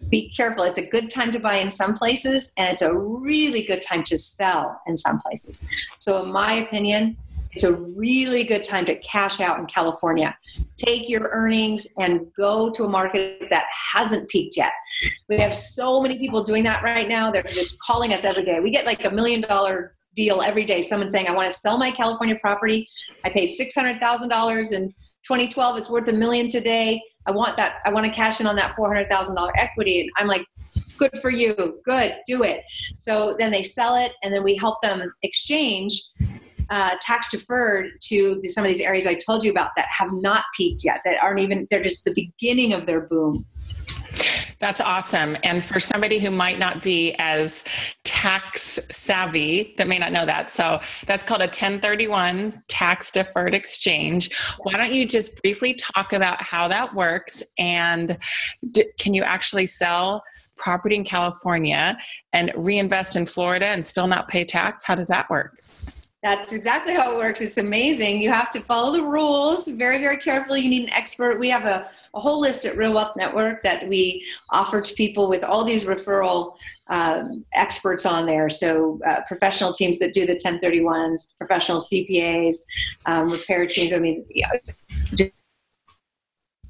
be 0.09 0.31
careful. 0.31 0.65
It's 0.65 0.79
a 0.79 0.87
good 0.87 1.11
time 1.11 1.33
to 1.33 1.41
buy 1.41 1.57
in 1.57 1.71
some 1.71 1.95
places, 1.95 2.53
and 2.57 2.69
it's 2.69 2.83
a 2.83 2.95
really 2.95 3.63
good 3.63 3.83
time 3.83 4.05
to 4.05 4.17
sell 4.17 4.81
in 4.87 4.97
some 4.97 5.21
places. 5.21 5.69
So, 5.99 6.23
in 6.23 6.33
my 6.33 6.55
opinion, 6.55 7.17
it's 7.53 7.65
a 7.65 7.73
really 7.73 8.45
good 8.45 8.65
time 8.65 8.85
to 8.85 8.97
cash 8.97 9.41
out 9.41 9.59
in 9.59 9.67
California. 9.67 10.37
Take 10.77 11.09
your 11.09 11.31
earnings 11.33 11.89
and 11.97 12.27
go 12.39 12.71
to 12.71 12.85
a 12.85 12.89
market 12.89 13.49
that 13.49 13.65
hasn't 13.95 14.29
peaked 14.29 14.59
yet. 14.59 14.73
We 15.31 15.39
have 15.39 15.57
so 15.57 16.01
many 16.03 16.19
people 16.19 16.45
doing 16.45 16.65
that 16.65 16.83
right 16.83 17.09
now. 17.09 17.31
They're 17.31 17.43
just 17.43 17.81
calling 17.81 18.13
us 18.13 18.25
every 18.25 18.45
day. 18.45 18.61
We 18.61 18.71
get 18.71 18.85
like 18.85 19.07
a 19.07 19.11
million 19.11 19.41
dollar 19.41 19.97
deal 20.15 20.43
every 20.43 20.67
day. 20.67 20.83
Someone 20.83 21.09
saying, 21.09 21.29
I 21.29 21.33
want 21.33 21.51
to 21.51 21.57
sell 21.57 21.79
my 21.79 21.91
California 21.91 22.37
property. 22.41 22.89
I 23.25 23.31
paid 23.31 23.49
$600,000 23.49 24.73
in 24.73 24.89
2012. 25.27 25.79
It's 25.79 25.91
worth 25.91 26.09
a 26.09 26.13
million 26.13 26.49
today. 26.49 27.01
I 27.27 27.31
want 27.31 27.57
that. 27.57 27.77
I 27.85 27.93
want 27.93 28.07
to 28.07 28.13
cash 28.13 28.41
in 28.41 28.47
on 28.47 28.57
that 28.57 28.77
$400,000 28.77 29.51
equity. 29.57 30.01
And 30.01 30.11
I'm 30.17 30.27
like, 30.27 30.47
good 30.97 31.19
for 31.21 31.31
you. 31.31 31.81
Good. 31.85 32.17
Do 32.27 32.43
it. 32.43 32.63
So 32.97 33.37
then 33.39 33.51
they 33.51 33.63
sell 33.63 33.97
it 33.97 34.13
and 34.23 34.33
then 34.33 34.43
we 34.43 34.57
help 34.57 34.81
them 34.83 35.13
exchange 35.23 36.03
uh, 36.71 36.97
tax 37.01 37.31
deferred 37.31 37.87
to 38.01 38.41
the, 38.41 38.49
some 38.49 38.65
of 38.65 38.69
these 38.69 38.81
areas 38.81 39.07
I 39.07 39.15
told 39.15 39.45
you 39.45 39.51
about 39.51 39.71
that 39.77 39.87
have 39.87 40.13
not 40.13 40.45
peaked 40.57 40.85
yet, 40.85 41.01
that 41.05 41.15
aren't 41.23 41.41
even, 41.41 41.67
they're 41.71 41.83
just 41.83 42.05
the 42.05 42.15
beginning 42.15 42.73
of 42.73 42.87
their 42.87 43.03
boom. 43.03 43.47
That's 44.59 44.81
awesome. 44.81 45.37
And 45.43 45.63
for 45.63 45.79
somebody 45.79 46.19
who 46.19 46.31
might 46.31 46.59
not 46.59 46.83
be 46.83 47.15
as 47.19 47.63
tax 48.05 48.79
savvy, 48.91 49.75
that 49.77 49.87
may 49.87 49.99
not 49.99 50.13
know 50.13 50.25
that. 50.25 50.51
So 50.51 50.81
that's 51.07 51.23
called 51.23 51.43
a 51.43 51.45
1031 51.45 52.63
tax 52.69 53.11
deferred 53.11 53.55
exchange. 53.55 54.35
Why 54.61 54.73
don't 54.79 54.93
you 54.93 55.07
just 55.07 55.41
briefly 55.43 55.75
talk 55.75 56.15
about 56.15 56.41
how 56.41 56.69
that 56.69 56.95
works 56.95 57.43
and 57.59 58.17
d- 58.71 58.87
can 58.99 59.13
you 59.15 59.23
actually 59.23 59.67
sell? 59.67 60.23
Property 60.57 60.97
in 60.97 61.05
California 61.05 61.99
and 62.33 62.51
reinvest 62.57 63.15
in 63.15 63.27
Florida 63.27 63.67
and 63.67 63.85
still 63.85 64.07
not 64.07 64.27
pay 64.27 64.43
tax? 64.43 64.85
How 64.85 64.95
does 64.95 65.09
that 65.09 65.29
work? 65.29 65.53
That's 66.27 66.53
exactly 66.53 66.93
how 66.93 67.13
it 67.13 67.17
works. 67.19 67.41
It's 67.41 67.57
amazing. 67.57 68.21
You 68.21 68.33
have 68.33 68.51
to 68.51 68.61
follow 68.63 68.93
the 68.93 69.01
rules 69.01 69.69
very, 69.69 69.99
very 69.99 70.17
carefully. 70.17 70.61
You 70.61 70.69
need 70.69 70.83
an 70.83 70.93
expert. 70.93 71.39
We 71.39 71.49
have 71.51 71.67
a, 71.67 71.89
a 72.15 72.21
whole 72.21 72.41
list 72.41 72.65
at 72.65 72.77
Real 72.77 72.93
Wealth 72.93 73.15
Network 73.17 73.63
that 73.63 73.87
we 73.87 74.27
offer 74.51 74.81
to 74.81 74.95
people 74.95 75.29
with 75.29 75.45
all 75.45 75.65
these 75.65 75.85
referral 75.85 76.57
um, 76.89 77.45
experts 77.55 78.05
on 78.05 78.27
there. 78.27 78.49
So, 78.49 78.99
uh, 79.07 79.21
professional 79.29 79.73
teams 79.73 80.01
that 80.01 80.13
do 80.15 80.27
the 80.27 80.35
1031s, 80.35 81.39
professional 81.39 81.79
CPAs, 81.79 82.57
um, 83.07 83.29
repair 83.29 83.65
teams. 83.69 83.93
I 83.93 84.01
mean, 84.01 84.25
yeah, 84.29 84.51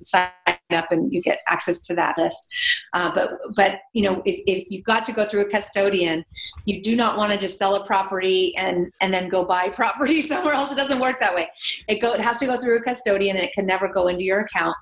sign 0.06 0.30
up 0.70 0.90
and 0.90 1.12
you 1.12 1.20
get 1.20 1.40
access 1.48 1.80
to 1.80 1.94
that 1.94 2.16
list. 2.18 2.48
Uh, 2.92 3.12
but 3.14 3.38
but 3.54 3.78
you 3.92 4.02
know 4.02 4.22
if, 4.24 4.40
if 4.46 4.70
you've 4.70 4.84
got 4.84 5.04
to 5.04 5.12
go 5.12 5.24
through 5.24 5.42
a 5.42 5.50
custodian, 5.50 6.24
you 6.64 6.82
do 6.82 6.96
not 6.96 7.16
want 7.16 7.32
to 7.32 7.38
just 7.38 7.58
sell 7.58 7.74
a 7.76 7.86
property 7.86 8.56
and 8.56 8.92
and 9.00 9.12
then 9.12 9.28
go 9.28 9.44
buy 9.44 9.68
property 9.82 10.20
somewhere 10.20 10.54
else. 10.54 10.70
It 10.72 10.76
doesn't 10.76 11.00
work 11.00 11.16
that 11.20 11.34
way. 11.34 11.48
It 11.88 12.00
go 12.00 12.12
it 12.12 12.20
has 12.20 12.38
to 12.38 12.46
go 12.46 12.56
through 12.56 12.78
a 12.78 12.82
custodian 12.82 13.36
and 13.36 13.44
it 13.44 13.52
can 13.52 13.66
never 13.66 13.88
go 13.88 14.08
into 14.08 14.24
your 14.24 14.40
account. 14.40 14.76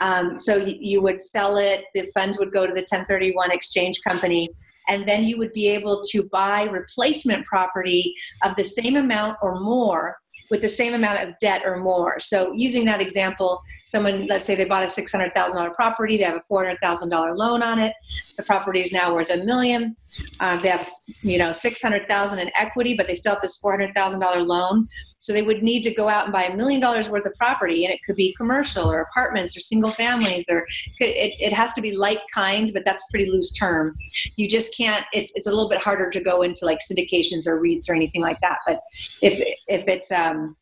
Um, 0.00 0.36
so 0.36 0.56
you, 0.56 0.76
you 0.80 1.00
would 1.02 1.22
sell 1.22 1.58
it. 1.58 1.84
The 1.94 2.10
funds 2.12 2.36
would 2.38 2.52
go 2.52 2.66
to 2.66 2.72
the 2.72 2.80
1031 2.80 3.52
exchange 3.52 4.00
company 4.06 4.48
and 4.88 5.06
then 5.06 5.24
you 5.24 5.38
would 5.38 5.52
be 5.52 5.68
able 5.68 6.02
to 6.10 6.24
buy 6.24 6.64
replacement 6.64 7.46
property 7.46 8.14
of 8.44 8.56
the 8.56 8.64
same 8.64 8.96
amount 8.96 9.36
or 9.42 9.60
more 9.60 10.16
with 10.52 10.60
the 10.60 10.68
same 10.68 10.92
amount 10.92 11.26
of 11.26 11.36
debt 11.38 11.62
or 11.64 11.78
more. 11.78 12.20
So, 12.20 12.52
using 12.52 12.84
that 12.84 13.00
example, 13.00 13.62
someone, 13.86 14.26
let's 14.26 14.44
say 14.44 14.54
they 14.54 14.66
bought 14.66 14.82
a 14.82 14.86
$600,000 14.86 15.74
property, 15.74 16.18
they 16.18 16.24
have 16.24 16.36
a 16.36 16.52
$400,000 16.52 17.38
loan 17.38 17.62
on 17.62 17.78
it, 17.78 17.94
the 18.36 18.42
property 18.42 18.82
is 18.82 18.92
now 18.92 19.14
worth 19.14 19.30
a 19.30 19.38
million. 19.38 19.96
Um, 20.40 20.60
they 20.62 20.68
have, 20.68 20.86
you 21.22 21.38
know, 21.38 21.52
600,000 21.52 22.38
in 22.38 22.50
equity, 22.54 22.94
but 22.94 23.06
they 23.06 23.14
still 23.14 23.34
have 23.34 23.42
this 23.42 23.60
$400,000 23.62 24.46
loan. 24.46 24.88
So 25.18 25.32
they 25.32 25.42
would 25.42 25.62
need 25.62 25.82
to 25.82 25.94
go 25.94 26.08
out 26.08 26.24
and 26.24 26.32
buy 26.32 26.44
a 26.44 26.56
million 26.56 26.80
dollars 26.80 27.08
worth 27.08 27.24
of 27.26 27.34
property, 27.34 27.84
and 27.84 27.94
it 27.94 28.00
could 28.04 28.16
be 28.16 28.34
commercial 28.34 28.90
or 28.90 29.00
apartments 29.00 29.56
or 29.56 29.60
single 29.60 29.90
families, 29.90 30.46
or 30.50 30.66
it, 30.98 31.34
it 31.38 31.52
has 31.52 31.72
to 31.74 31.80
be 31.80 31.96
like 31.96 32.18
kind, 32.34 32.72
but 32.74 32.84
that's 32.84 33.04
pretty 33.10 33.30
loose 33.30 33.52
term. 33.52 33.96
You 34.36 34.48
just 34.48 34.76
can't. 34.76 35.06
It's 35.12 35.32
it's 35.36 35.46
a 35.46 35.50
little 35.50 35.68
bit 35.68 35.78
harder 35.78 36.10
to 36.10 36.20
go 36.20 36.42
into 36.42 36.66
like 36.66 36.78
syndications 36.80 37.46
or 37.46 37.60
REITs 37.60 37.88
or 37.88 37.94
anything 37.94 38.20
like 38.20 38.40
that. 38.40 38.58
But 38.66 38.80
if 39.20 39.40
if 39.68 39.86
it's 39.86 40.10
um, 40.10 40.56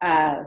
uh, 0.00 0.44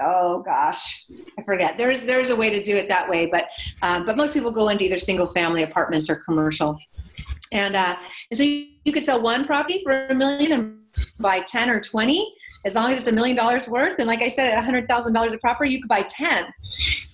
oh 0.00 0.42
gosh 0.42 1.04
i 1.38 1.42
forget 1.42 1.78
there's 1.78 2.02
there's 2.02 2.30
a 2.30 2.34
way 2.34 2.50
to 2.50 2.62
do 2.62 2.76
it 2.76 2.88
that 2.88 3.08
way 3.08 3.26
but 3.26 3.46
um, 3.82 4.04
but 4.04 4.16
most 4.16 4.34
people 4.34 4.50
go 4.50 4.68
into 4.68 4.84
either 4.84 4.98
single 4.98 5.28
family 5.28 5.62
apartments 5.62 6.10
or 6.10 6.16
commercial 6.16 6.76
and 7.54 7.74
uh, 7.76 7.96
and 8.30 8.36
so 8.36 8.42
you, 8.42 8.66
you 8.84 8.92
could 8.92 9.04
sell 9.04 9.22
one 9.22 9.44
property 9.44 9.80
for 9.82 10.06
a 10.06 10.14
million 10.14 10.52
and 10.52 10.78
buy 11.18 11.40
10 11.40 11.70
or 11.70 11.80
20 11.80 12.34
as 12.64 12.74
long 12.74 12.92
as 12.92 12.98
it's 12.98 13.08
a 13.08 13.12
million 13.12 13.36
dollars 13.36 13.66
worth. 13.66 13.98
And 13.98 14.06
like 14.06 14.22
i 14.22 14.28
said 14.28 14.52
at 14.52 14.64
$100000 14.64 15.32
a 15.32 15.38
property 15.38 15.72
you 15.72 15.80
could 15.80 15.88
buy 15.88 16.02
10 16.02 16.46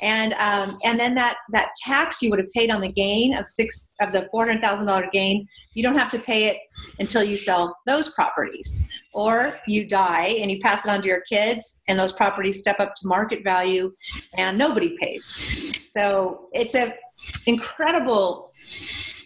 and 0.03 0.33
um, 0.35 0.77
and 0.85 0.99
then 0.99 1.15
that 1.15 1.37
that 1.51 1.71
tax 1.83 2.21
you 2.23 2.31
would 2.31 2.39
have 2.39 2.51
paid 2.53 2.71
on 2.71 2.81
the 2.81 2.91
gain 2.91 3.35
of 3.35 3.49
six 3.49 3.95
of 4.01 4.13
the 4.13 4.29
$400000 4.35 5.13
gain 5.13 5.47
you 5.75 5.83
don't 5.83 5.97
have 5.97 6.11
to 6.11 6.19
pay 6.19 6.45
it 6.45 6.59
until 6.99 7.23
you 7.23 7.37
sell 7.37 7.77
those 7.87 8.11
properties. 8.15 8.91
Or 9.13 9.59
you 9.67 9.89
die 9.89 10.37
and 10.41 10.51
you 10.51 10.61
pass 10.61 10.87
it 10.87 10.91
on 10.91 11.03
to 11.03 11.09
your 11.09 11.23
kids 11.23 11.83
and 11.89 11.99
those 11.99 12.13
properties 12.13 12.59
step 12.59 12.79
up 12.79 12.95
to 12.97 13.09
market 13.09 13.43
value 13.43 13.93
and 14.37 14.57
nobody 14.57 14.97
pays. 15.01 15.91
So 15.93 16.49
it's 16.53 16.75
a 16.75 16.95
incredible 17.47 18.53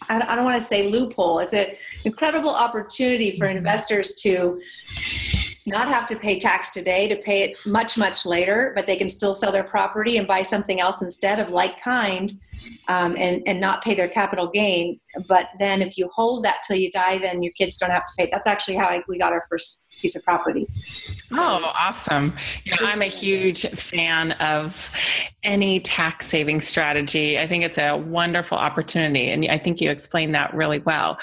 I 0.09 0.35
don't 0.35 0.45
want 0.45 0.59
to 0.59 0.65
say 0.65 0.89
loophole. 0.89 1.39
It's 1.39 1.53
an 1.53 1.67
incredible 2.03 2.49
opportunity 2.49 3.37
for 3.37 3.47
investors 3.47 4.15
to 4.21 4.59
not 5.67 5.87
have 5.87 6.05
to 6.05 6.15
pay 6.15 6.37
tax 6.37 6.69
today 6.69 7.07
to 7.07 7.15
pay 7.15 7.41
it 7.41 7.57
much 7.65 7.97
much 7.97 8.25
later 8.25 8.71
but 8.75 8.85
they 8.85 8.95
can 8.95 9.09
still 9.09 9.33
sell 9.33 9.51
their 9.51 9.63
property 9.63 10.17
and 10.17 10.27
buy 10.27 10.41
something 10.41 10.79
else 10.79 11.01
instead 11.01 11.39
of 11.39 11.49
like 11.49 11.81
kind 11.81 12.33
um, 12.87 13.15
and 13.17 13.41
and 13.47 13.59
not 13.59 13.83
pay 13.83 13.95
their 13.95 14.07
capital 14.07 14.47
gain 14.47 14.99
but 15.27 15.47
then 15.57 15.81
if 15.81 15.97
you 15.97 16.07
hold 16.13 16.45
that 16.45 16.57
till 16.67 16.77
you 16.77 16.91
die 16.91 17.17
then 17.17 17.41
your 17.41 17.51
kids 17.53 17.77
don't 17.77 17.89
have 17.89 18.05
to 18.05 18.13
pay 18.17 18.29
that's 18.31 18.47
actually 18.47 18.75
how 18.75 18.85
I, 18.85 19.01
we 19.07 19.17
got 19.17 19.33
our 19.33 19.45
first 19.49 19.84
piece 19.95 20.15
of 20.15 20.23
property. 20.23 20.67
Oh, 21.31 21.71
awesome. 21.79 22.35
I'm 22.79 23.01
a 23.01 23.05
huge 23.05 23.67
fan 23.69 24.33
of 24.33 24.91
any 25.43 25.79
tax 25.79 26.27
saving 26.27 26.61
strategy. 26.61 27.39
I 27.39 27.47
think 27.47 27.63
it's 27.63 27.77
a 27.77 27.97
wonderful 27.97 28.57
opportunity. 28.57 29.29
And 29.29 29.45
I 29.49 29.57
think 29.57 29.81
you 29.81 29.89
explained 29.89 30.35
that 30.35 30.53
really 30.53 30.79
well. 30.79 31.17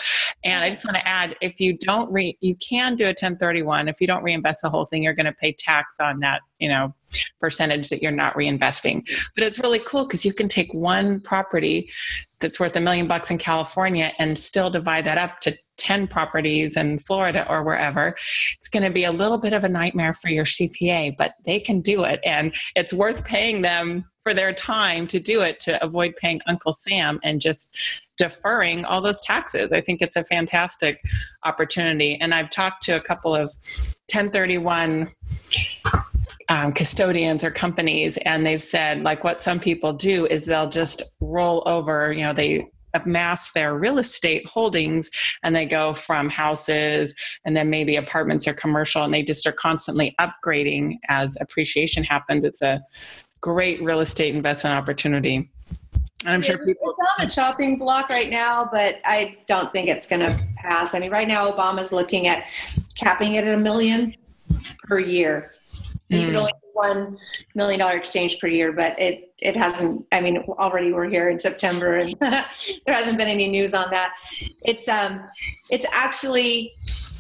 And 0.45 0.65
I 0.65 0.71
just 0.71 0.85
want 0.85 0.97
to 0.97 1.07
add 1.07 1.37
if 1.41 1.61
you 1.61 1.77
don't 1.77 2.11
re, 2.13 2.37
you 2.41 2.57
can 2.57 2.97
do 2.97 3.05
a 3.05 3.09
1031. 3.09 3.89
If 3.89 4.01
you 4.01 4.07
don't 4.07 4.23
reinvest 4.23 4.63
the 4.63 4.71
whole 4.71 4.85
thing, 4.85 5.03
you're 5.03 5.15
going 5.15 5.27
to 5.27 5.33
pay 5.33 5.53
tax 5.53 5.99
on 6.01 6.21
that, 6.21 6.41
you 6.59 6.69
know, 6.69 6.95
percentage 7.41 7.89
that 7.91 8.03
you're 8.03 8.13
not 8.13 8.35
reinvesting. 8.35 9.03
But 9.35 9.45
it's 9.45 9.59
really 9.59 9.81
cool 9.81 10.05
because 10.05 10.25
you 10.25 10.33
can 10.33 10.49
take 10.49 10.73
one 10.73 11.21
property 11.21 11.91
that's 12.41 12.59
worth 12.59 12.77
a 12.77 12.81
million 12.81 13.07
bucks 13.07 13.31
in 13.31 13.39
California 13.39 14.13
and 14.19 14.39
still 14.39 14.71
divide 14.71 15.05
that 15.05 15.19
up 15.19 15.41
to 15.41 15.57
10 15.83 16.07
properties 16.07 16.77
in 16.77 16.99
Florida 17.01 17.45
or 17.51 17.65
wherever, 17.65 18.15
it's 18.57 18.69
going 18.69 18.85
to 18.85 18.91
be 18.91 19.03
a 19.05 19.11
little 19.11 19.37
bit 19.37 19.53
of 19.53 19.65
a 19.65 19.69
nightmare 19.69 20.15
for 20.15 20.31
your 20.31 20.45
CPA, 20.45 21.17
but 21.19 21.35
they 21.45 21.59
can 21.59 21.81
do 21.81 22.05
it. 22.05 22.21
And 22.25 22.55
it's 22.77 22.93
worth 22.93 23.25
paying 23.25 23.63
them 23.63 24.05
for 24.23 24.33
their 24.33 24.53
time 24.53 25.09
to 25.09 25.19
do 25.19 25.41
it 25.41 25.59
to 25.59 25.83
avoid 25.85 26.15
paying 26.15 26.41
Uncle 26.47 26.73
Sam 26.73 27.19
and 27.25 27.41
just 27.41 27.77
deferring 28.17 28.85
all 28.85 29.01
those 29.01 29.21
taxes. 29.21 29.73
I 29.73 29.81
think 29.81 30.01
it's 30.01 30.15
a 30.15 30.23
fantastic 30.23 31.01
opportunity. 31.45 32.17
And 32.21 32.33
I've 32.33 32.51
talked 32.51 32.85
to 32.85 32.93
a 32.93 33.01
couple 33.01 33.35
of 33.35 33.53
1031 34.13 35.11
um, 36.49 36.73
custodians 36.73 37.43
or 37.43 37.51
companies, 37.51 38.19
and 38.19 38.47
they've 38.47 38.63
said, 38.63 39.03
like, 39.03 39.25
what 39.25 39.43
some 39.43 39.59
people 39.59 39.93
do 39.93 40.27
is 40.27 40.45
they'll 40.45 40.69
just 40.69 41.03
roll 41.21 41.63
over, 41.67 42.13
you 42.13 42.23
know, 42.23 42.33
they 42.33 42.69
amass 42.95 43.53
their 43.53 43.77
real 43.77 43.99
estate 43.99 44.47
holdings 44.47 45.11
and 45.43 45.55
they 45.55 45.67
go 45.67 45.95
from 45.95 46.29
houses 46.29 47.15
and 47.45 47.57
then 47.57 47.71
maybe 47.71 47.97
apartments 47.97 48.47
or 48.47 48.55
commercial 48.55 49.03
and 49.03 49.13
they 49.13 49.23
just 49.23 49.47
are 49.47 49.53
constantly 49.53 50.15
upgrading 50.21 50.99
as 51.09 51.37
appreciation 51.41 52.05
happens 52.05 52.45
it's 52.45 52.63
a 52.63 52.81
great 53.41 53.83
real 53.83 54.01
estate 54.01 54.35
investment 54.35 54.77
opportunity 54.77 55.51
and 56.25 56.35
I'm 56.35 56.43
sure 56.43 56.57
people. 56.59 56.91
It's 56.91 56.99
on 57.01 57.27
the 57.27 57.31
chopping 57.35 57.79
block 57.79 58.09
right 58.09 58.31
now, 58.31 58.69
but 58.71 59.01
I 59.05 59.39
don't 59.49 59.73
think 59.73 59.89
it's 59.89 60.07
going 60.07 60.21
to 60.21 60.39
pass. 60.57 60.95
I 60.95 61.01
mean, 61.01 61.11
right 61.11 61.27
now, 61.27 61.51
Obama's 61.51 61.91
looking 61.91 62.29
at 62.29 62.47
capping 62.97 63.35
it 63.35 63.45
at 63.45 63.55
a 63.55 63.59
million 63.59 64.15
per 64.85 65.01
year. 65.01 65.51
Mm. 66.13 66.21
You 66.21 66.27
could 66.27 66.37
only 66.37 66.53
one 66.75 67.19
million 67.55 67.81
dollar 67.81 67.97
exchange 67.97 68.39
per 68.41 68.47
year, 68.47 68.73
but 68.73 68.99
it 69.01 69.32
it 69.43 69.57
hasn't. 69.57 70.07
I 70.13 70.21
mean, 70.21 70.39
already 70.49 70.93
we're 70.93 71.09
here 71.09 71.29
in 71.29 71.39
September, 71.39 71.97
and 71.97 72.15
there 72.21 72.45
hasn't 72.87 73.19
been 73.19 73.29
any 73.29 73.49
news 73.49 73.75
on 73.75 73.91
that. 73.91 74.13
It's 74.63 74.89
um, 74.89 75.23
it's 75.69 75.87
actually 75.93 76.73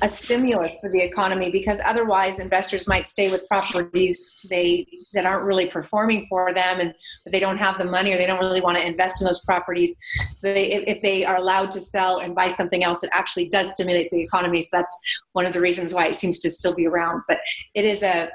a 0.02 0.08
stimulus 0.08 0.72
for 0.80 0.90
the 0.90 1.00
economy 1.00 1.48
because 1.50 1.80
otherwise 1.84 2.40
investors 2.40 2.88
might 2.88 3.06
stay 3.06 3.30
with 3.30 3.46
properties 3.46 4.34
they 4.50 4.84
that 5.14 5.24
aren't 5.24 5.44
really 5.44 5.66
performing 5.66 6.26
for 6.28 6.52
them 6.52 6.80
and 6.80 6.92
they 7.30 7.38
don't 7.38 7.56
have 7.56 7.78
the 7.78 7.84
money 7.84 8.12
or 8.12 8.18
they 8.18 8.26
don't 8.26 8.40
really 8.40 8.60
want 8.60 8.76
to 8.76 8.84
invest 8.84 9.22
in 9.22 9.26
those 9.26 9.44
properties 9.44 9.94
so 10.34 10.52
they, 10.52 10.72
if 10.72 11.00
they 11.02 11.24
are 11.24 11.36
allowed 11.36 11.70
to 11.70 11.80
sell 11.80 12.18
and 12.18 12.34
buy 12.34 12.48
something 12.48 12.82
else 12.82 13.04
it 13.04 13.10
actually 13.12 13.48
does 13.48 13.70
stimulate 13.70 14.10
the 14.10 14.20
economy 14.20 14.60
so 14.60 14.68
that's 14.72 14.98
one 15.34 15.46
of 15.46 15.52
the 15.52 15.60
reasons 15.60 15.94
why 15.94 16.06
it 16.06 16.16
seems 16.16 16.40
to 16.40 16.50
still 16.50 16.74
be 16.74 16.86
around 16.86 17.22
but 17.28 17.38
it 17.74 17.84
is 17.84 18.02
a 18.02 18.28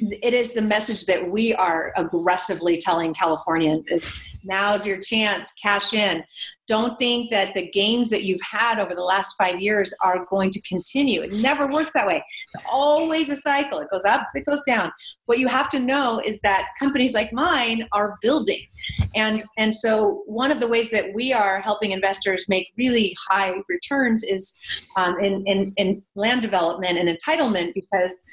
it 0.00 0.32
is 0.32 0.54
the 0.54 0.62
message 0.62 1.06
that 1.06 1.30
we 1.30 1.52
are 1.54 1.92
aggressively 1.96 2.80
telling 2.80 3.12
californians 3.20 3.86
is 3.88 4.14
now's 4.42 4.86
your 4.86 4.98
chance 4.98 5.52
cash 5.62 5.92
in. 5.92 6.24
Don't 6.66 6.98
think 6.98 7.30
that 7.30 7.52
the 7.54 7.70
gains 7.70 8.08
that 8.10 8.22
you've 8.22 8.40
had 8.40 8.78
over 8.78 8.94
the 8.94 9.02
last 9.02 9.34
five 9.36 9.60
years 9.60 9.92
are 10.02 10.24
going 10.26 10.50
to 10.50 10.60
continue. 10.62 11.22
It 11.22 11.32
never 11.34 11.66
works 11.66 11.92
that 11.92 12.06
way. 12.06 12.24
It's 12.54 12.64
always 12.70 13.28
a 13.28 13.36
cycle. 13.36 13.78
It 13.80 13.88
goes 13.90 14.04
up 14.04 14.22
it 14.34 14.46
goes 14.46 14.62
down 14.66 14.90
what 15.30 15.38
you 15.38 15.46
have 15.46 15.68
to 15.68 15.78
know 15.78 16.20
is 16.24 16.40
that 16.40 16.70
companies 16.76 17.14
like 17.14 17.32
mine 17.32 17.86
are 17.92 18.18
building. 18.20 18.66
And, 19.14 19.44
and 19.58 19.72
so 19.72 20.24
one 20.26 20.50
of 20.50 20.58
the 20.58 20.66
ways 20.66 20.90
that 20.90 21.14
we 21.14 21.32
are 21.32 21.60
helping 21.60 21.92
investors 21.92 22.46
make 22.48 22.66
really 22.76 23.16
high 23.28 23.54
returns 23.68 24.24
is 24.24 24.58
um, 24.96 25.20
in, 25.20 25.46
in, 25.46 25.72
in 25.76 26.02
land 26.16 26.42
development 26.42 26.98
and 26.98 27.08
entitlement 27.08 27.74
because 27.74 28.24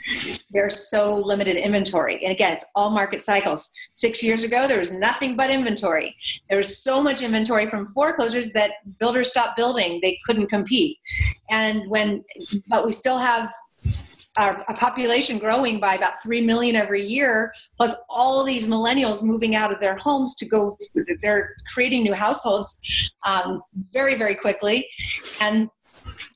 there's 0.50 0.90
so 0.90 1.18
limited 1.18 1.56
inventory. 1.56 2.20
And 2.24 2.32
again, 2.32 2.54
it's 2.54 2.66
all 2.74 2.90
market 2.90 3.22
cycles. 3.22 3.72
Six 3.94 4.24
years 4.24 4.44
ago, 4.44 4.68
there 4.68 4.80
was 4.80 4.92
nothing 4.92 5.36
but 5.36 5.52
inventory. 5.52 6.16
There 6.50 6.58
was 6.58 6.82
so 6.82 7.04
much 7.04 7.22
inventory 7.22 7.68
from 7.68 7.94
foreclosures 7.94 8.54
that 8.54 8.72
builders 9.00 9.30
stopped 9.30 9.56
building. 9.56 10.00
They 10.02 10.18
couldn't 10.26 10.48
compete. 10.48 10.98
And 11.52 11.88
when, 11.92 12.24
but 12.70 12.88
we 12.88 12.92
still 12.92 13.20
have 13.20 13.54
a 14.38 14.74
population 14.74 15.38
growing 15.40 15.80
by 15.80 15.96
about 15.96 16.22
3 16.24 16.42
million 16.42 16.76
every 16.76 17.04
year 17.04 17.52
plus 17.76 17.96
all 18.10 18.44
these 18.44 18.68
millennials 18.68 19.24
moving 19.24 19.56
out 19.56 19.72
of 19.72 19.80
their 19.80 19.96
homes 19.98 20.36
to 20.36 20.46
go 20.46 20.78
they're 21.22 21.56
creating 21.74 22.04
new 22.04 22.14
households 22.14 22.80
um, 23.26 23.62
very 23.92 24.16
very 24.16 24.36
quickly. 24.36 24.88
And 25.42 25.70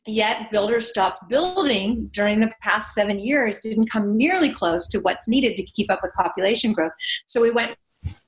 yet 0.08 0.52
builders 0.52 0.90
stopped 0.90 1.30
building 1.30 2.10
during 2.14 2.40
the 2.40 2.52
past 2.62 2.94
seven 2.94 3.20
years 3.20 3.60
didn't 3.60 3.90
come 3.90 4.18
nearly 4.18 4.52
close 4.52 4.90
to 4.90 5.00
what's 5.00 5.28
needed 5.28 5.56
to 5.58 5.64
keep 5.64 5.92
up 5.92 6.00
with 6.02 6.12
population 6.14 6.74
growth. 6.74 6.92
So 7.28 7.42
we 7.42 7.52
went 7.52 7.76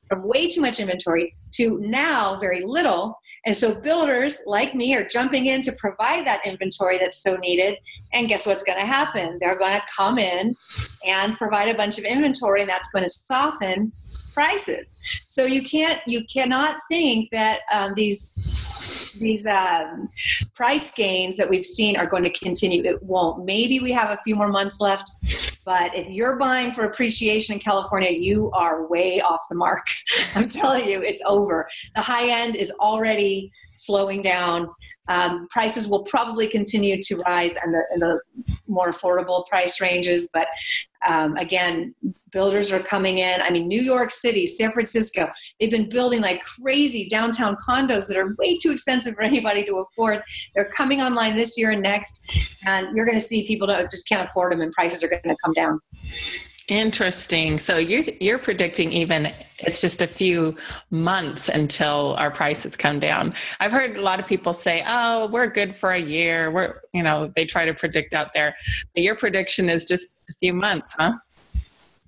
from 0.08 0.28
way 0.28 0.48
too 0.50 0.62
much 0.62 0.80
inventory 0.80 1.36
to 1.54 1.80
now 1.80 2.40
very 2.40 2.64
little 2.64 3.18
and 3.46 3.56
so 3.56 3.76
builders 3.76 4.40
like 4.46 4.74
me 4.74 4.96
are 4.96 5.06
jumping 5.06 5.48
in 5.48 5.62
to 5.64 5.72
provide 5.74 6.26
that 6.26 6.46
inventory 6.46 6.98
that's 6.98 7.22
so 7.22 7.36
needed. 7.36 7.78
And 8.14 8.28
guess 8.28 8.46
what's 8.46 8.64
going 8.64 8.80
to 8.80 8.86
happen? 8.86 9.38
They're 9.40 9.58
going 9.58 9.74
to 9.74 9.82
come 9.94 10.18
in 10.18 10.56
and 11.06 11.38
provide 11.38 11.70
a 11.70 11.76
bunch 11.76 11.98
of 11.98 12.06
inventory, 12.06 12.62
and 12.62 12.70
that's 12.70 12.90
going 12.92 13.04
to 13.04 13.10
soften 13.10 13.92
prices. 14.34 15.00
So 15.28 15.46
you 15.46 15.64
can't, 15.64 16.00
you 16.06 16.24
cannot 16.26 16.78
think 16.90 17.30
that 17.32 17.62
um, 17.72 17.94
these 17.96 19.14
these 19.20 19.46
um, 19.46 20.10
price 20.56 20.92
gains 20.92 21.38
that 21.38 21.50
we've 21.50 21.66
seen 21.66 21.96
are 21.98 22.08
going 22.08 22.24
to 22.24 22.32
continue. 22.32 22.84
It 22.84 23.02
won't. 23.04 23.46
Maybe 23.46 23.80
we 23.80 23.92
have 23.92 24.10
a 24.10 24.20
few 24.24 24.36
more 24.36 24.50
months 24.50 24.82
left, 24.82 25.12
but 25.66 25.96
if 25.96 26.08
you're 26.10 26.38
buying 26.38 26.72
for 26.72 26.86
appreciation 26.86 27.54
in 27.54 27.60
California, 27.60 28.12
you 28.12 28.52
are 28.52 28.88
way 28.88 29.22
off 29.22 29.42
the 29.50 29.56
mark. 29.56 29.86
I'm 30.36 30.50
telling 30.50 30.88
you, 30.88 31.02
it's 31.02 31.22
over. 31.26 31.68
The 31.96 32.02
high 32.02 32.30
end 32.30 32.56
is 32.56 32.72
already 32.80 33.52
slowing 33.76 34.22
down. 34.22 34.68
Um, 35.08 35.48
prices 35.50 35.88
will 35.88 36.04
probably 36.04 36.48
continue 36.48 37.02
to 37.02 37.18
rise 37.18 37.58
in 37.66 37.72
the, 37.72 37.84
in 37.94 38.00
the 38.00 38.20
more 38.68 38.92
affordable 38.92 39.46
price 39.48 39.82
ranges, 39.82 40.30
but 40.34 40.48
um, 41.06 41.36
again, 41.36 41.94
builders 42.32 42.72
are 42.72 42.80
coming 42.80 43.20
in. 43.20 43.42
I 43.42 43.50
mean, 43.50 43.68
New 43.68 43.82
York 43.82 44.12
City, 44.12 44.48
San 44.48 44.72
Francisco, 44.72 45.30
they've 45.60 45.70
been 45.70 45.90
building 45.90 46.22
like 46.22 46.42
crazy 46.44 47.08
downtown 47.10 47.58
condos 47.58 48.08
that 48.08 48.18
are 48.18 48.34
way 48.40 48.58
too 48.58 48.72
expensive 48.72 49.16
for 49.16 49.22
anybody 49.24 49.66
to 49.66 49.76
afford. 49.80 50.24
They're 50.56 50.72
coming 50.72 51.02
online 51.02 51.36
this 51.36 51.58
year 51.58 51.72
and 51.72 51.82
next, 51.82 52.26
and 52.66 52.96
you're 52.96 53.06
going 53.06 53.20
to 53.20 53.26
see 53.26 53.46
people 53.46 53.68
that 53.68 53.92
just 53.92 54.08
can't 54.08 54.30
afford 54.30 54.54
them, 54.54 54.62
and 54.62 54.72
prices 54.72 55.04
are 55.04 55.10
going 55.10 55.22
to 55.24 55.36
come 55.44 55.54
down. 55.54 55.80
Interesting. 56.70 57.58
So 57.58 57.78
you're 57.78 58.04
you're 58.22 58.40
predicting 58.40 58.94
even 58.94 59.34
it's 59.60 59.82
just 59.82 60.02
a 60.02 60.08
few 60.08 60.56
months 60.92 61.50
until 61.50 62.16
our 62.18 62.32
prices 62.32 62.78
come 62.78 63.02
down. 63.02 63.34
I've 63.60 63.74
heard 63.74 63.98
a 63.98 64.02
lot 64.02 64.22
of 64.22 64.28
people 64.28 64.54
say, 64.54 64.82
"Oh, 64.88 65.28
we're 65.28 65.48
good 65.48 65.76
for 65.76 65.92
a 65.92 66.00
year." 66.00 66.52
We're 66.52 66.80
you 66.94 67.04
know 67.04 67.34
they 67.36 67.46
try 67.46 67.66
to 67.66 67.74
predict 67.74 68.14
out 68.14 68.34
there, 68.34 68.56
but 68.94 69.04
your 69.04 69.16
prediction 69.16 69.70
is 69.70 69.84
just 69.84 70.08
a 70.30 70.34
few 70.40 70.54
months, 70.54 70.96
huh? 70.98 71.14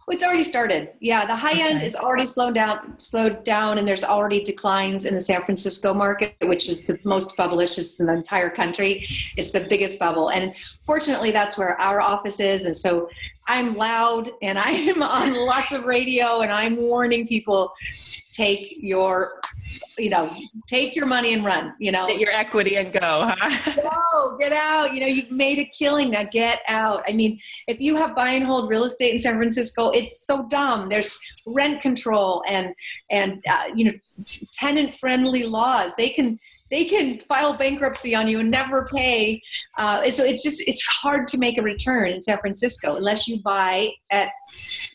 Oh, 0.08 0.12
it's 0.12 0.24
already 0.24 0.44
started. 0.44 0.89
Yeah, 1.00 1.26
the 1.26 1.36
high 1.36 1.54
okay. 1.54 1.63
end 1.63 1.82
is 1.82 1.96
already 1.96 2.28
slowed 2.28 2.54
down, 2.54 3.00
slowed 3.00 3.44
down, 3.44 3.80
and 3.80 3.88
there's 3.88 4.04
already 4.04 4.44
declines 4.44 5.06
in 5.06 5.15
the 5.15 5.20
San 5.20 5.44
Francisco 5.44 5.96
market, 5.96 6.36
which 6.44 6.70
is 6.70 6.86
the 6.86 7.00
most 7.04 7.36
bubblicious 7.36 8.00
in 8.00 8.06
the 8.06 8.13
entire 8.13 8.52
country. 8.52 9.04
It's 9.36 9.52
the 9.52 9.62
biggest 9.62 9.98
bubble, 9.98 10.30
and 10.30 10.56
fortunately, 10.84 11.32
that's 11.32 11.58
where 11.58 11.80
our 11.82 12.02
office 12.02 12.39
is. 12.39 12.68
And 12.68 12.76
so, 12.76 13.10
I'm 13.48 13.76
loud, 13.76 14.32
and 14.42 14.58
I 14.58 14.72
am 14.72 15.04
on 15.04 15.34
lots 15.34 15.72
of 15.72 15.86
radio, 15.86 16.42
and 16.42 16.52
I'm 16.52 16.78
warning 16.78 17.28
people: 17.28 17.72
take 18.34 18.78
your 18.80 19.34
you 19.98 20.10
know, 20.10 20.30
take 20.68 20.96
your 20.96 21.06
money 21.06 21.34
and 21.34 21.44
run, 21.46 21.74
you 21.80 21.92
know. 21.92 22.08
Get 22.08 22.20
your 22.20 22.32
equity 22.32 22.78
and 22.78 22.92
go, 22.92 23.32
huh? 23.32 23.72
go, 24.12 24.38
get 24.38 24.54
out. 24.54 24.94
You 24.94 25.00
know, 25.02 25.08
you've 25.08 25.32
made 25.32 25.60
a 25.60 25.66
killing. 25.66 26.12
Now 26.12 26.24
get 26.24 26.62
out. 26.68 27.04
I 27.08 27.14
mean, 27.14 27.40
if 27.68 27.80
you 27.80 27.96
have 27.96 28.16
buy 28.16 28.32
and 28.32 28.46
hold 28.46 28.70
real 28.70 28.84
estate 28.84 29.12
in 29.12 29.20
San 29.20 29.38
Francisco, 29.38 29.90
it's 29.90 30.26
so 30.26 30.48
dumb. 30.48 30.90
There's 30.90 31.18
rent 31.46 31.82
control 31.82 32.44
and 32.48 32.74
and 33.10 33.42
uh, 33.50 33.66
you 33.74 33.86
know, 33.86 33.94
tenant 34.54 34.96
friendly 34.96 35.44
laws. 35.44 35.94
They 35.98 36.10
can 36.10 36.40
they 36.76 36.84
can 36.84 37.22
file 37.30 37.54
bankruptcy 37.54 38.14
on 38.14 38.28
you 38.28 38.42
and 38.42 38.52
never 38.52 38.86
pay. 38.94 39.42
Uh, 39.78 40.10
so 40.12 40.26
it's 40.26 40.44
just 40.44 40.62
it's 40.68 40.86
hard 40.86 41.26
to 41.30 41.38
make 41.38 41.58
a 41.58 41.62
return 41.62 42.12
in 42.12 42.20
San 42.20 42.38
Francisco 42.40 42.98
unless 42.98 43.30
you 43.30 43.42
buy 43.44 43.90
at 44.12 44.30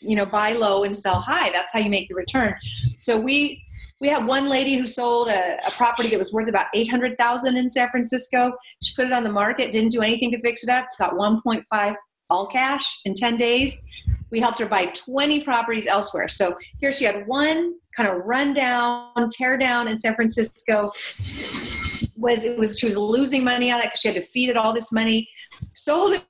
you 0.02 0.14
know 0.14 0.26
buy 0.26 0.52
low 0.52 0.84
and 0.84 0.94
sell 0.94 1.20
high. 1.20 1.48
That's 1.50 1.72
how 1.72 1.78
you 1.78 1.88
make 1.88 2.08
the 2.08 2.14
return. 2.14 2.54
So 2.98 3.18
we 3.18 3.64
we 3.98 4.08
had 4.08 4.26
one 4.26 4.50
lady 4.50 4.76
who 4.76 4.86
sold 4.86 5.28
a, 5.28 5.56
a 5.66 5.70
property 5.70 6.10
that 6.10 6.18
was 6.18 6.34
worth 6.34 6.48
about 6.48 6.66
800000 6.74 7.56
in 7.56 7.68
san 7.68 7.90
francisco 7.90 8.52
she 8.82 8.94
put 8.94 9.06
it 9.06 9.12
on 9.12 9.24
the 9.24 9.30
market 9.30 9.72
didn't 9.72 9.90
do 9.90 10.00
anything 10.00 10.30
to 10.30 10.40
fix 10.40 10.62
it 10.62 10.70
up 10.70 10.86
got 10.98 11.12
1.5 11.12 11.94
all 12.30 12.46
cash 12.46 13.00
in 13.04 13.14
10 13.14 13.36
days 13.36 13.82
we 14.30 14.40
helped 14.40 14.58
her 14.58 14.66
buy 14.66 14.86
20 14.86 15.42
properties 15.44 15.86
elsewhere 15.86 16.28
so 16.28 16.56
here 16.78 16.92
she 16.92 17.04
had 17.04 17.26
one 17.26 17.74
kind 17.94 18.08
of 18.08 18.22
rundown 18.24 19.28
tear 19.30 19.58
down 19.58 19.86
in 19.86 19.98
san 19.98 20.14
francisco 20.14 20.90
was 22.16 22.44
it 22.44 22.58
was 22.58 22.78
she 22.78 22.86
was 22.86 22.96
losing 22.96 23.44
money 23.44 23.70
on 23.70 23.80
it 23.80 23.84
because 23.84 24.00
she 24.00 24.08
had 24.08 24.14
to 24.14 24.22
feed 24.22 24.48
it 24.48 24.56
all 24.56 24.72
this 24.72 24.92
money 24.92 25.28
sold 25.74 26.14
it 26.14 26.24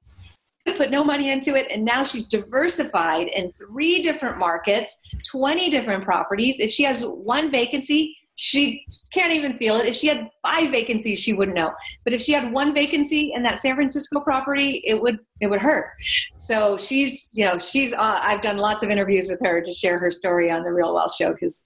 put 0.76 0.90
no 0.90 1.02
money 1.02 1.30
into 1.30 1.54
it 1.54 1.66
and 1.70 1.84
now 1.84 2.04
she's 2.04 2.28
diversified 2.28 3.28
in 3.28 3.52
three 3.52 4.02
different 4.02 4.38
markets 4.38 5.00
20 5.26 5.70
different 5.70 6.04
properties. 6.04 6.60
If 6.60 6.70
she 6.70 6.84
has 6.84 7.02
one 7.02 7.50
vacancy 7.50 8.16
she 8.36 8.86
can't 9.12 9.32
even 9.32 9.56
feel 9.56 9.76
it. 9.76 9.86
If 9.86 9.96
she 9.96 10.06
had 10.08 10.30
five 10.46 10.70
vacancies 10.70 11.18
she 11.18 11.32
wouldn't 11.32 11.56
know. 11.56 11.72
But 12.04 12.12
if 12.12 12.22
she 12.22 12.32
had 12.32 12.52
one 12.52 12.74
vacancy 12.74 13.32
in 13.34 13.42
that 13.42 13.58
san 13.58 13.74
francisco 13.74 14.20
property 14.20 14.82
it 14.84 15.00
would 15.00 15.18
it 15.40 15.48
would 15.48 15.60
hurt. 15.60 15.90
So 16.36 16.76
she's 16.76 17.30
you 17.32 17.44
know 17.44 17.58
she's 17.58 17.92
uh, 17.92 18.20
i've 18.22 18.40
done 18.40 18.56
lots 18.56 18.82
of 18.82 18.90
interviews 18.90 19.28
with 19.28 19.40
her 19.44 19.60
to 19.60 19.72
share 19.72 19.98
her 19.98 20.10
story 20.10 20.50
on 20.50 20.62
the 20.62 20.72
real 20.72 20.94
wealth 20.94 21.14
show 21.14 21.32
because 21.32 21.64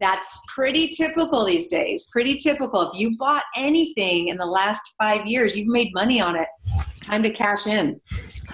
that's 0.00 0.40
pretty 0.54 0.88
typical 0.88 1.44
these 1.44 1.68
days 1.68 2.08
pretty 2.12 2.36
typical. 2.38 2.90
If 2.92 2.98
you 2.98 3.16
bought 3.18 3.44
anything 3.56 4.28
in 4.28 4.36
the 4.36 4.46
last 4.46 4.82
five 5.00 5.26
years 5.26 5.56
you've 5.56 5.68
made 5.68 5.92
money 5.94 6.20
on 6.20 6.36
it. 6.36 6.48
It's 6.90 7.00
time 7.00 7.22
to 7.22 7.30
cash 7.30 7.66
in. 7.66 8.00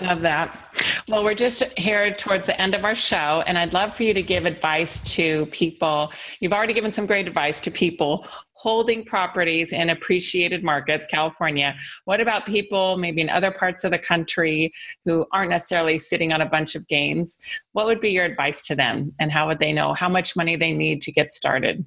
Love 0.01 0.23
that. 0.23 0.57
Well, 1.09 1.25
we're 1.25 1.35
just 1.35 1.63
here 1.79 2.13
towards 2.15 2.47
the 2.47 2.59
end 2.61 2.75
of 2.75 2.85
our 2.85 2.95
show, 2.95 3.43
and 3.47 3.59
I'd 3.59 3.73
love 3.73 3.95
for 3.95 4.03
you 4.03 4.15
to 4.15 4.23
give 4.23 4.47
advice 4.47 5.01
to 5.15 5.47
people. 5.47 6.13
You've 6.41 6.53
already 6.53 6.73
given 6.73 6.93
some 6.93 7.07
great 7.07 7.27
advice 7.27 7.61
to 7.61 7.71
people 7.71 8.27
holding 8.53 9.05
properties 9.05 9.73
in 9.73 9.91
appreciated 9.91 10.63
markets, 10.63 11.07
California. 11.07 11.75
What 12.05 12.21
about 12.21 12.47
people 12.47 12.97
maybe 12.97 13.21
in 13.21 13.31
other 13.31 13.51
parts 13.51 13.85
of 13.85 13.91
the 13.91 13.99
country 13.99 14.73
who 15.05 15.27
aren't 15.33 15.51
necessarily 15.51 15.99
sitting 15.99 16.33
on 16.33 16.41
a 16.41 16.47
bunch 16.47 16.75
of 16.75 16.87
gains? 16.89 17.39
What 17.73 17.87
would 17.87 18.01
be 18.01 18.11
your 18.11 18.25
advice 18.25 18.63
to 18.63 18.77
them, 18.77 19.13
and 19.19 19.33
how 19.33 19.47
would 19.49 19.59
they 19.59 19.73
know 19.73 19.95
how 19.95 20.09
much 20.09 20.37
money 20.37 20.57
they 20.57 20.73
need 20.73 21.03
to 21.03 21.13
get 21.13 21.33
started? 21.33 21.85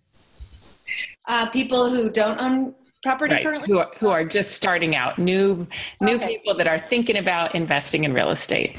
Uh, 1.27 1.49
people 1.49 1.89
who 1.89 2.09
don't 2.09 2.39
own 2.39 2.75
property 3.03 3.35
right. 3.35 3.43
currently? 3.43 3.67
Who 3.71 3.79
are, 3.79 3.91
who 3.99 4.09
are 4.09 4.25
just 4.25 4.53
starting 4.53 4.95
out, 4.95 5.19
new 5.19 5.67
new 6.01 6.15
okay. 6.15 6.27
people 6.27 6.55
that 6.55 6.67
are 6.67 6.79
thinking 6.79 7.17
about 7.17 7.53
investing 7.53 8.03
in 8.03 8.13
real 8.13 8.31
estate. 8.31 8.77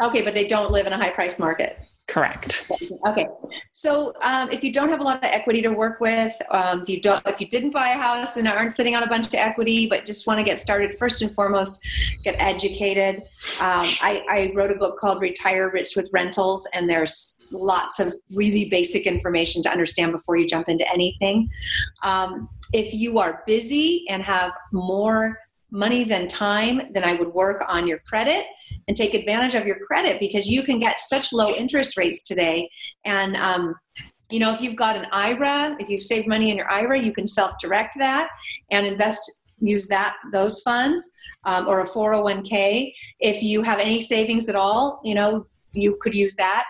Okay, 0.00 0.22
but 0.22 0.32
they 0.32 0.46
don't 0.46 0.70
live 0.70 0.86
in 0.86 0.92
a 0.92 0.96
high 0.96 1.10
price 1.10 1.40
market. 1.40 1.84
Correct. 2.06 2.70
Okay, 3.04 3.26
so 3.72 4.14
um, 4.22 4.48
if 4.52 4.62
you 4.62 4.72
don't 4.72 4.88
have 4.90 5.00
a 5.00 5.02
lot 5.02 5.16
of 5.16 5.24
equity 5.24 5.60
to 5.62 5.70
work 5.70 6.00
with, 6.00 6.32
um, 6.50 6.82
if 6.82 6.88
you 6.88 7.00
don't, 7.00 7.26
if 7.26 7.40
you 7.40 7.48
didn't 7.48 7.70
buy 7.70 7.88
a 7.88 7.98
house 7.98 8.36
and 8.36 8.46
aren't 8.46 8.70
sitting 8.70 8.94
on 8.94 9.02
a 9.02 9.08
bunch 9.08 9.26
of 9.26 9.34
equity, 9.34 9.88
but 9.88 10.06
just 10.06 10.24
want 10.28 10.38
to 10.38 10.44
get 10.44 10.60
started, 10.60 10.96
first 10.98 11.20
and 11.22 11.34
foremost, 11.34 11.84
get 12.22 12.36
educated. 12.38 13.22
Um, 13.60 13.84
I, 14.00 14.24
I 14.30 14.52
wrote 14.54 14.70
a 14.70 14.76
book 14.76 15.00
called 15.00 15.20
Retire 15.20 15.68
Rich 15.68 15.96
with 15.96 16.08
Rentals, 16.12 16.68
and 16.74 16.88
there's 16.88 17.40
lots 17.50 17.98
of 17.98 18.14
really 18.30 18.68
basic 18.68 19.04
information 19.04 19.64
to 19.64 19.70
understand 19.70 20.12
before 20.12 20.36
you 20.36 20.46
jump 20.46 20.68
into 20.68 20.88
anything. 20.92 21.50
Um, 22.04 22.48
if 22.72 22.94
you 22.94 23.18
are 23.18 23.42
busy 23.46 24.06
and 24.08 24.22
have 24.22 24.52
more 24.70 25.40
money 25.70 26.04
than 26.04 26.28
time, 26.28 26.92
then 26.92 27.02
I 27.02 27.14
would 27.14 27.34
work 27.34 27.64
on 27.66 27.86
your 27.88 27.98
credit 27.98 28.46
and 28.88 28.96
take 28.96 29.14
advantage 29.14 29.54
of 29.54 29.66
your 29.66 29.78
credit 29.86 30.18
because 30.18 30.48
you 30.48 30.62
can 30.64 30.80
get 30.80 30.98
such 30.98 31.32
low 31.32 31.54
interest 31.54 31.96
rates 31.96 32.22
today. 32.22 32.68
And, 33.04 33.36
um, 33.36 33.74
you 34.30 34.40
know, 34.40 34.52
if 34.52 34.60
you've 34.60 34.76
got 34.76 34.96
an 34.96 35.06
IRA, 35.12 35.76
if 35.78 35.88
you 35.88 35.98
save 35.98 36.26
money 36.26 36.50
in 36.50 36.56
your 36.56 36.70
IRA, 36.70 37.00
you 37.00 37.12
can 37.12 37.26
self 37.26 37.52
direct 37.60 37.96
that 37.98 38.28
and 38.70 38.86
invest 38.86 39.42
use 39.60 39.88
that 39.88 40.14
those 40.32 40.60
funds 40.60 41.12
um, 41.44 41.66
or 41.66 41.80
a 41.80 41.88
401k 41.88 42.92
if 43.20 43.42
you 43.42 43.62
have 43.62 43.80
any 43.80 43.98
savings 43.98 44.48
at 44.48 44.54
all 44.54 45.00
you 45.02 45.16
know 45.16 45.46
you 45.72 45.98
could 46.00 46.14
use 46.14 46.34
that 46.36 46.64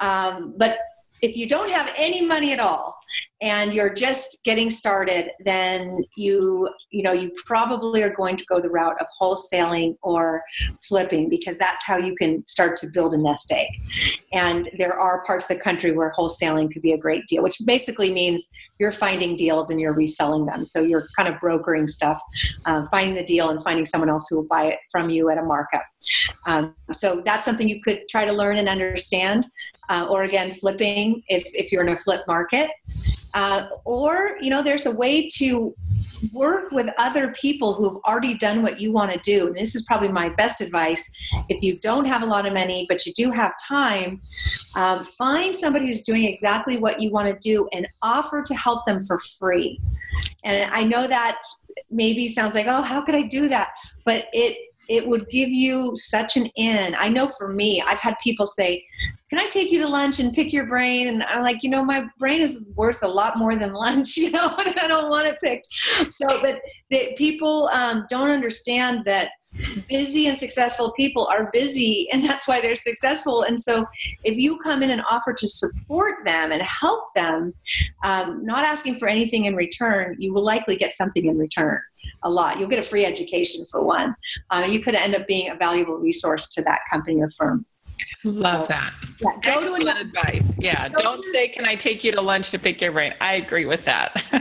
Um, 0.00 0.54
but 0.56 0.78
if 1.20 1.36
you 1.36 1.46
don't 1.48 1.70
have 1.70 1.92
any 1.96 2.20
money 2.26 2.52
at 2.52 2.58
all 2.58 2.96
and 3.42 3.74
you're 3.74 3.92
just 3.92 4.42
getting 4.44 4.70
started 4.70 5.30
then 5.44 6.02
you 6.16 6.68
you 6.90 7.02
know 7.02 7.12
you 7.12 7.30
probably 7.44 8.02
are 8.02 8.14
going 8.14 8.36
to 8.36 8.44
go 8.46 8.60
the 8.60 8.70
route 8.70 8.96
of 9.00 9.06
wholesaling 9.20 9.96
or 10.02 10.42
flipping 10.80 11.28
because 11.28 11.58
that's 11.58 11.84
how 11.84 11.96
you 11.96 12.14
can 12.14 12.44
start 12.46 12.76
to 12.76 12.86
build 12.86 13.12
a 13.12 13.18
nest 13.18 13.52
egg. 13.52 13.68
And 14.32 14.70
there 14.78 14.98
are 14.98 15.24
parts 15.24 15.50
of 15.50 15.56
the 15.56 15.62
country 15.62 15.92
where 15.92 16.12
wholesaling 16.16 16.72
could 16.72 16.82
be 16.82 16.92
a 16.92 16.98
great 16.98 17.26
deal 17.26 17.42
which 17.42 17.60
basically 17.66 18.12
means 18.12 18.48
you're 18.78 18.92
finding 18.92 19.36
deals 19.36 19.70
and 19.70 19.80
you're 19.80 19.94
reselling 19.94 20.46
them. 20.46 20.64
So 20.64 20.80
you're 20.80 21.06
kind 21.16 21.28
of 21.28 21.40
brokering 21.40 21.88
stuff 21.88 22.20
uh, 22.66 22.86
finding 22.90 23.14
the 23.14 23.24
deal 23.24 23.50
and 23.50 23.62
finding 23.62 23.84
someone 23.84 24.08
else 24.08 24.28
who 24.28 24.36
will 24.36 24.48
buy 24.48 24.66
it 24.66 24.78
from 24.90 25.10
you 25.10 25.30
at 25.30 25.38
a 25.38 25.42
markup 25.42 25.82
um, 26.46 26.74
so 26.92 27.22
that's 27.24 27.44
something 27.44 27.68
you 27.68 27.82
could 27.82 28.08
try 28.08 28.24
to 28.24 28.32
learn 28.32 28.56
and 28.56 28.68
understand 28.68 29.46
uh, 29.88 30.06
or 30.08 30.24
again 30.24 30.52
flipping 30.52 31.22
if, 31.28 31.44
if 31.54 31.72
you're 31.72 31.82
in 31.82 31.90
a 31.90 31.96
flip 31.96 32.22
market. 32.26 32.70
Uh, 33.34 33.66
or 33.84 34.36
you 34.40 34.50
know 34.50 34.62
there's 34.62 34.86
a 34.86 34.90
way 34.90 35.26
to 35.26 35.74
work 36.32 36.70
with 36.70 36.88
other 36.98 37.32
people 37.32 37.74
who 37.74 37.88
have 37.88 37.98
already 38.04 38.36
done 38.36 38.62
what 38.62 38.80
you 38.80 38.92
want 38.92 39.12
to 39.12 39.18
do. 39.20 39.46
And 39.46 39.56
this 39.56 39.74
is 39.74 39.82
probably 39.82 40.08
my 40.08 40.28
best 40.28 40.60
advice. 40.60 41.10
If 41.48 41.62
you 41.62 41.78
don't 41.78 42.04
have 42.04 42.22
a 42.22 42.26
lot 42.26 42.46
of 42.46 42.52
money 42.52 42.86
but 42.88 43.04
you 43.06 43.12
do 43.12 43.30
have 43.30 43.52
time 43.66 44.20
um, 44.76 45.00
find 45.00 45.54
somebody 45.54 45.86
who's 45.86 46.02
doing 46.02 46.24
exactly 46.24 46.78
what 46.78 47.00
you 47.00 47.10
want 47.10 47.28
to 47.32 47.38
do 47.38 47.68
and 47.72 47.86
offer 48.02 48.42
to 48.42 48.54
help 48.54 48.84
them 48.84 49.02
for 49.02 49.18
free. 49.18 49.80
And 50.44 50.70
i 50.72 50.84
know 50.84 51.06
that 51.06 51.40
maybe 51.90 52.28
sounds 52.28 52.54
like 52.54 52.66
oh 52.66 52.82
how 52.82 53.00
could 53.02 53.14
i 53.14 53.22
do 53.22 53.48
that? 53.48 53.70
But 54.04 54.26
it 54.32 54.71
it 54.88 55.06
would 55.06 55.28
give 55.30 55.48
you 55.48 55.92
such 55.94 56.36
an 56.36 56.46
in. 56.56 56.94
I 56.98 57.08
know 57.08 57.28
for 57.28 57.48
me, 57.48 57.82
I've 57.82 57.98
had 57.98 58.14
people 58.22 58.46
say, 58.46 58.84
Can 59.30 59.38
I 59.38 59.48
take 59.48 59.70
you 59.70 59.80
to 59.80 59.88
lunch 59.88 60.20
and 60.20 60.32
pick 60.32 60.52
your 60.52 60.66
brain? 60.66 61.08
And 61.08 61.22
I'm 61.24 61.42
like, 61.42 61.62
You 61.62 61.70
know, 61.70 61.84
my 61.84 62.06
brain 62.18 62.40
is 62.40 62.68
worth 62.74 63.02
a 63.02 63.08
lot 63.08 63.38
more 63.38 63.56
than 63.56 63.72
lunch, 63.84 64.16
you 64.16 64.30
know, 64.30 64.54
I 64.56 64.86
don't 64.88 65.10
want 65.10 65.28
it 65.28 65.38
picked. 65.42 65.68
So, 66.12 66.26
but 66.40 66.60
that 66.90 67.16
people 67.16 67.68
um, 67.72 68.06
don't 68.08 68.30
understand 68.30 69.04
that 69.04 69.30
busy 69.88 70.26
and 70.26 70.36
successful 70.36 70.92
people 70.92 71.26
are 71.26 71.50
busy 71.52 72.08
and 72.10 72.24
that's 72.24 72.48
why 72.48 72.60
they're 72.60 72.74
successful 72.74 73.42
and 73.42 73.58
so 73.58 73.84
if 74.24 74.36
you 74.36 74.58
come 74.60 74.82
in 74.82 74.90
and 74.90 75.02
offer 75.10 75.32
to 75.32 75.46
support 75.46 76.24
them 76.24 76.52
and 76.52 76.62
help 76.62 77.12
them 77.14 77.52
um, 78.02 78.44
not 78.44 78.64
asking 78.64 78.94
for 78.94 79.08
anything 79.08 79.44
in 79.44 79.54
return 79.54 80.16
you 80.18 80.32
will 80.32 80.44
likely 80.44 80.76
get 80.76 80.94
something 80.94 81.26
in 81.26 81.38
return 81.38 81.80
a 82.24 82.30
lot. 82.30 82.58
You'll 82.58 82.68
get 82.68 82.78
a 82.78 82.84
free 82.84 83.04
education 83.04 83.66
for 83.70 83.82
one. 83.82 84.14
Uh, 84.50 84.66
you 84.68 84.80
could 84.80 84.94
end 84.94 85.14
up 85.14 85.26
being 85.26 85.50
a 85.50 85.56
valuable 85.56 85.96
resource 85.96 86.50
to 86.50 86.62
that 86.62 86.80
company 86.90 87.20
or 87.20 87.30
firm. 87.30 87.66
Love 88.24 88.62
so, 88.62 88.68
that. 88.68 88.92
Yeah, 89.20 89.30
go 89.42 89.58
Excellent 89.58 89.84
to 89.84 89.96
advice. 89.96 90.54
Yeah. 90.58 90.88
Don't 90.88 91.24
say, 91.24 91.48
"Can 91.48 91.66
I 91.66 91.74
take 91.74 92.04
you 92.04 92.12
to 92.12 92.20
lunch 92.20 92.50
to 92.52 92.58
pick 92.58 92.80
your 92.80 92.92
brain?" 92.92 93.14
I 93.20 93.34
agree 93.34 93.64
with 93.64 93.84
that. 93.84 94.24
yeah. 94.32 94.40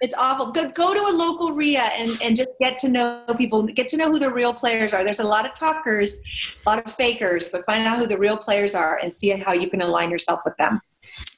It's 0.00 0.14
awful. 0.14 0.52
Go, 0.52 0.70
go 0.70 0.92
to 0.92 1.00
a 1.00 1.14
local 1.14 1.52
REIA 1.52 1.80
and, 1.80 2.10
and 2.22 2.36
just 2.36 2.52
get 2.60 2.78
to 2.80 2.88
know 2.88 3.22
people, 3.38 3.62
get 3.62 3.88
to 3.88 3.96
know 3.96 4.10
who 4.10 4.18
the 4.18 4.30
real 4.30 4.52
players 4.52 4.92
are. 4.92 5.02
There's 5.02 5.20
a 5.20 5.24
lot 5.24 5.46
of 5.46 5.54
talkers, 5.54 6.20
a 6.66 6.68
lot 6.68 6.84
of 6.84 6.92
fakers, 6.92 7.48
but 7.48 7.64
find 7.64 7.86
out 7.86 7.98
who 7.98 8.06
the 8.06 8.18
real 8.18 8.36
players 8.36 8.74
are 8.74 8.98
and 8.98 9.10
see 9.10 9.30
how 9.30 9.52
you 9.54 9.70
can 9.70 9.80
align 9.80 10.10
yourself 10.10 10.40
with 10.44 10.54
them. 10.58 10.80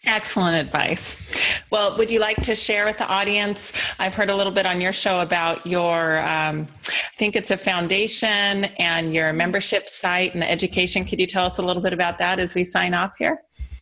Excellent 0.07 0.57
advice. 0.57 1.63
Well, 1.71 1.97
would 1.99 2.11
you 2.11 2.19
like 2.19 2.39
to 2.43 2.55
share 2.55 2.85
with 2.87 2.99
the 2.99 3.07
audience? 3.07 3.73
I've 3.99 4.15
heard 4.15 4.31
a 4.31 4.35
little 4.35 4.53
bit 4.53 4.67
on 4.67 4.81
your 4.81 4.93
show 4.93 5.21
about 5.21 5.67
your, 5.67 6.19
um, 6.21 6.67
I 6.89 7.17
think 7.19 7.37
it's 7.37 7.51
a 7.51 7.57
foundation 7.57 8.65
and 8.79 9.13
your 9.13 9.33
membership 9.33 9.89
site 9.89 10.33
and 10.33 10.43
the 10.43 10.51
education. 10.51 11.05
Could 11.05 11.21
you 11.21 11.27
tell 11.27 11.45
us 11.45 11.59
a 11.59 11.63
little 11.63 11.83
bit 11.83 11.93
about 11.93 12.19
that 12.19 12.39
as 12.39 12.55
we 12.55 12.65
sign 12.65 12.95
off 12.95 13.13
here? 13.19 13.39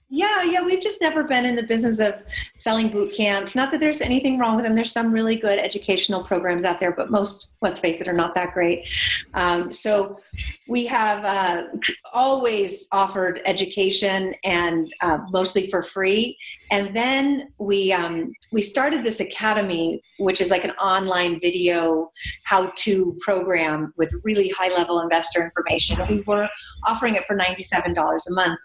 Yeah, 0.08 0.44
yeah, 0.44 0.62
we've 0.62 0.80
just 0.80 1.00
never 1.00 1.24
been 1.24 1.44
in 1.44 1.56
the 1.56 1.64
business 1.64 1.98
of 1.98 2.14
selling 2.56 2.90
boot 2.90 3.12
camps. 3.12 3.56
Not 3.56 3.72
that 3.72 3.80
there's 3.80 4.00
anything 4.00 4.38
wrong 4.38 4.54
with 4.54 4.64
them. 4.64 4.76
There's 4.76 4.92
some 4.92 5.10
really 5.10 5.34
good 5.34 5.58
educational 5.58 6.22
programs 6.22 6.64
out 6.64 6.78
there, 6.78 6.92
but 6.92 7.10
most, 7.10 7.56
let's 7.60 7.80
face 7.80 8.00
it, 8.00 8.06
are 8.06 8.12
not 8.12 8.32
that 8.36 8.54
great. 8.54 8.86
Um, 9.34 9.72
so 9.72 10.20
we 10.68 10.86
have 10.86 11.24
uh, 11.24 11.64
always 12.12 12.86
offered 12.92 13.40
education 13.46 14.32
and 14.44 14.94
uh, 15.00 15.18
mostly 15.30 15.66
for 15.66 15.82
free. 15.82 16.38
And 16.70 16.94
then 16.94 17.48
we 17.58 17.92
um, 17.92 18.32
we 18.52 18.62
started 18.62 19.02
this 19.02 19.18
academy, 19.18 20.02
which 20.20 20.40
is 20.40 20.52
like 20.52 20.64
an 20.64 20.72
online 20.72 21.40
video 21.40 22.12
how-to 22.44 23.18
program 23.20 23.92
with 23.96 24.12
really 24.22 24.50
high-level 24.50 25.00
investor 25.00 25.42
information. 25.42 25.98
We 26.08 26.22
were 26.22 26.48
offering 26.86 27.16
it 27.16 27.24
for 27.26 27.34
ninety-seven 27.34 27.92
dollars 27.92 28.26
a 28.28 28.34
month, 28.34 28.58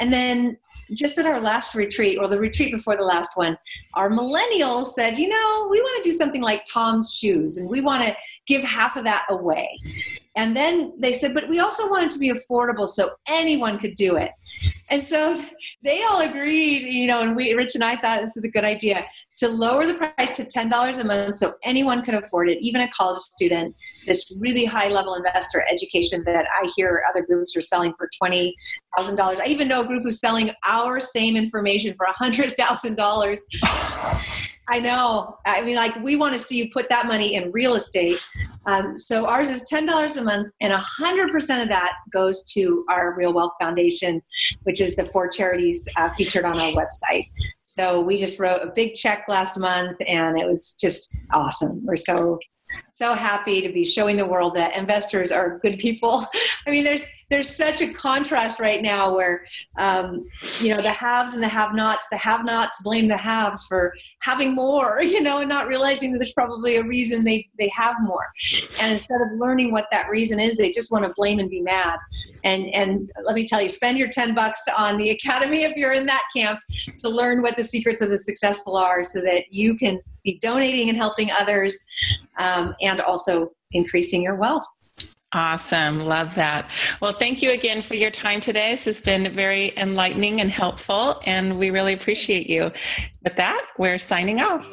and 0.00 0.12
then 0.12 0.58
just 0.92 1.18
at 1.18 1.26
our 1.26 1.40
last 1.40 1.74
retreat 1.74 2.18
or 2.18 2.28
the 2.28 2.38
retreat 2.38 2.72
before 2.72 2.96
the 2.96 3.02
last 3.02 3.30
one, 3.36 3.56
our 3.94 4.10
millennials 4.10 4.86
said, 4.92 5.18
you 5.18 5.28
know, 5.28 5.68
we 5.70 5.80
want 5.80 6.02
to 6.02 6.08
do 6.08 6.12
something 6.14 6.42
like 6.42 6.64
Tom's 6.66 7.14
shoes 7.14 7.58
and 7.58 7.68
we 7.68 7.80
want 7.80 8.04
to 8.04 8.14
give 8.46 8.62
half 8.62 8.96
of 8.96 9.04
that 9.04 9.24
away. 9.30 9.78
And 10.36 10.56
then 10.56 10.94
they 10.98 11.12
said, 11.12 11.34
but 11.34 11.48
we 11.48 11.60
also 11.60 11.88
want 11.88 12.04
it 12.04 12.10
to 12.12 12.18
be 12.18 12.32
affordable 12.32 12.88
so 12.88 13.12
anyone 13.28 13.78
could 13.78 13.94
do 13.94 14.16
it. 14.16 14.32
And 14.90 15.02
so 15.02 15.42
they 15.82 16.02
all 16.02 16.20
agreed, 16.20 16.92
you 16.92 17.06
know, 17.06 17.22
and 17.22 17.34
we, 17.34 17.54
Rich 17.54 17.74
and 17.74 17.82
I 17.82 17.96
thought 17.96 18.20
this 18.20 18.36
is 18.36 18.44
a 18.44 18.50
good 18.50 18.64
idea 18.64 19.06
to 19.38 19.48
lower 19.48 19.86
the 19.86 19.94
price 19.94 20.36
to 20.36 20.44
$10 20.44 20.98
a 20.98 21.04
month 21.04 21.36
so 21.36 21.54
anyone 21.64 22.04
could 22.04 22.14
afford 22.14 22.48
it, 22.48 22.58
even 22.60 22.82
a 22.82 22.90
college 22.90 23.20
student. 23.20 23.74
This 24.06 24.36
really 24.40 24.64
high 24.64 24.88
level 24.88 25.14
investor 25.14 25.64
education 25.70 26.22
that 26.26 26.46
I 26.62 26.70
hear 26.76 27.02
other 27.08 27.24
groups 27.24 27.56
are 27.56 27.60
selling 27.60 27.94
for 27.96 28.08
$20,000. 28.22 29.40
I 29.40 29.46
even 29.46 29.68
know 29.68 29.82
a 29.82 29.86
group 29.86 30.04
who's 30.04 30.20
selling 30.20 30.50
our 30.64 31.00
same 31.00 31.36
information 31.36 31.94
for 31.96 32.06
$100,000. 32.20 34.44
I 34.68 34.78
know. 34.78 35.38
I 35.44 35.62
mean, 35.62 35.76
like, 35.76 35.94
we 36.02 36.16
want 36.16 36.32
to 36.32 36.38
see 36.38 36.56
you 36.56 36.70
put 36.70 36.88
that 36.88 37.06
money 37.06 37.34
in 37.34 37.52
real 37.52 37.74
estate. 37.74 38.26
Um, 38.66 38.96
so 38.96 39.26
ours 39.26 39.50
is 39.50 39.64
$10 39.70 40.16
a 40.16 40.22
month, 40.22 40.52
and 40.60 40.72
100% 40.72 41.62
of 41.62 41.68
that 41.68 41.92
goes 42.12 42.44
to 42.52 42.84
our 42.88 43.14
Real 43.14 43.34
Wealth 43.34 43.52
Foundation, 43.60 44.22
which 44.62 44.80
is 44.80 44.96
the 44.96 45.04
four 45.06 45.28
charities 45.28 45.86
uh, 45.96 46.10
featured 46.16 46.46
on 46.46 46.58
our 46.58 46.72
website. 46.72 47.28
So 47.62 48.00
we 48.00 48.16
just 48.16 48.38
wrote 48.38 48.62
a 48.62 48.72
big 48.74 48.94
check 48.94 49.24
last 49.28 49.58
month, 49.58 49.98
and 50.06 50.38
it 50.38 50.46
was 50.46 50.74
just 50.80 51.14
awesome. 51.32 51.84
We're 51.84 51.96
so 51.96 52.38
so 52.92 53.14
happy 53.14 53.60
to 53.60 53.72
be 53.72 53.84
showing 53.84 54.16
the 54.16 54.24
world 54.24 54.54
that 54.54 54.76
investors 54.76 55.32
are 55.32 55.58
good 55.58 55.78
people. 55.78 56.26
I 56.66 56.70
mean, 56.70 56.84
there's 56.84 57.04
there's 57.30 57.50
such 57.50 57.80
a 57.80 57.92
contrast 57.92 58.60
right 58.60 58.82
now 58.82 59.12
where 59.14 59.44
um, 59.76 60.24
you 60.60 60.68
know 60.68 60.80
the 60.80 60.90
haves 60.90 61.34
and 61.34 61.42
the 61.42 61.48
have-nots. 61.48 62.06
The 62.10 62.16
have-nots 62.18 62.82
blame 62.82 63.08
the 63.08 63.16
haves 63.16 63.66
for 63.66 63.92
having 64.20 64.54
more, 64.54 65.02
you 65.02 65.20
know, 65.20 65.40
and 65.40 65.48
not 65.48 65.66
realizing 65.66 66.12
that 66.12 66.18
there's 66.18 66.32
probably 66.32 66.76
a 66.76 66.84
reason 66.84 67.24
they 67.24 67.48
they 67.58 67.70
have 67.74 67.96
more. 68.00 68.26
And 68.80 68.92
instead 68.92 69.20
of 69.20 69.38
learning 69.38 69.72
what 69.72 69.86
that 69.90 70.08
reason 70.08 70.38
is, 70.38 70.56
they 70.56 70.70
just 70.70 70.92
want 70.92 71.04
to 71.04 71.12
blame 71.16 71.40
and 71.40 71.50
be 71.50 71.60
mad. 71.60 71.98
And 72.44 72.66
and 72.74 73.10
let 73.24 73.34
me 73.34 73.46
tell 73.46 73.60
you, 73.60 73.68
spend 73.68 73.98
your 73.98 74.08
ten 74.08 74.34
bucks 74.34 74.62
on 74.76 74.98
the 74.98 75.10
academy 75.18 75.64
if 75.64 75.76
you're 75.76 75.94
in 75.94 76.06
that 76.06 76.22
camp 76.34 76.60
to 76.98 77.08
learn 77.08 77.42
what 77.42 77.56
the 77.56 77.64
secrets 77.64 78.00
of 78.00 78.10
the 78.10 78.18
successful 78.18 78.76
are, 78.76 79.02
so 79.02 79.20
that 79.22 79.52
you 79.52 79.76
can 79.76 80.00
be 80.24 80.38
donating 80.40 80.88
and 80.88 80.98
helping 80.98 81.30
others, 81.30 81.78
um, 82.38 82.74
and 82.80 83.00
also 83.00 83.52
increasing 83.72 84.22
your 84.22 84.36
wealth. 84.36 84.64
Awesome. 85.34 86.06
Love 86.06 86.36
that. 86.36 86.70
Well, 87.00 87.12
thank 87.12 87.42
you 87.42 87.50
again 87.50 87.82
for 87.82 87.96
your 87.96 88.12
time 88.12 88.40
today. 88.40 88.70
This 88.72 88.84
has 88.84 89.00
been 89.00 89.32
very 89.34 89.76
enlightening 89.76 90.40
and 90.40 90.48
helpful, 90.48 91.20
and 91.24 91.58
we 91.58 91.70
really 91.70 91.92
appreciate 91.92 92.48
you. 92.48 92.70
With 93.24 93.34
that, 93.36 93.66
we're 93.76 93.98
signing 93.98 94.40
off. 94.40 94.64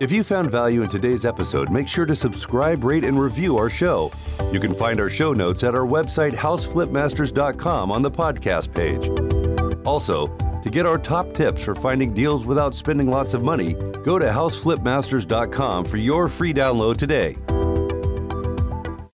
If 0.00 0.12
you 0.12 0.22
found 0.22 0.50
value 0.50 0.82
in 0.82 0.88
today's 0.88 1.24
episode, 1.24 1.70
make 1.70 1.88
sure 1.88 2.06
to 2.06 2.14
subscribe, 2.14 2.84
rate, 2.84 3.02
and 3.02 3.18
review 3.18 3.56
our 3.56 3.70
show. 3.70 4.12
You 4.52 4.60
can 4.60 4.74
find 4.74 5.00
our 5.00 5.10
show 5.10 5.32
notes 5.32 5.64
at 5.64 5.74
our 5.74 5.86
website, 5.86 6.34
houseflipmasters.com, 6.34 7.90
on 7.90 8.02
the 8.02 8.10
podcast 8.10 8.72
page. 8.74 9.08
Also, 9.84 10.28
to 10.68 10.74
get 10.74 10.84
our 10.84 10.98
top 10.98 11.32
tips 11.32 11.64
for 11.64 11.74
finding 11.74 12.12
deals 12.12 12.44
without 12.44 12.74
spending 12.74 13.10
lots 13.10 13.32
of 13.32 13.42
money, 13.42 13.72
go 14.04 14.18
to 14.18 14.26
houseflipmasters.com 14.26 15.84
for 15.84 15.96
your 15.96 16.28
free 16.28 16.52
download 16.52 16.96
today. 16.96 17.36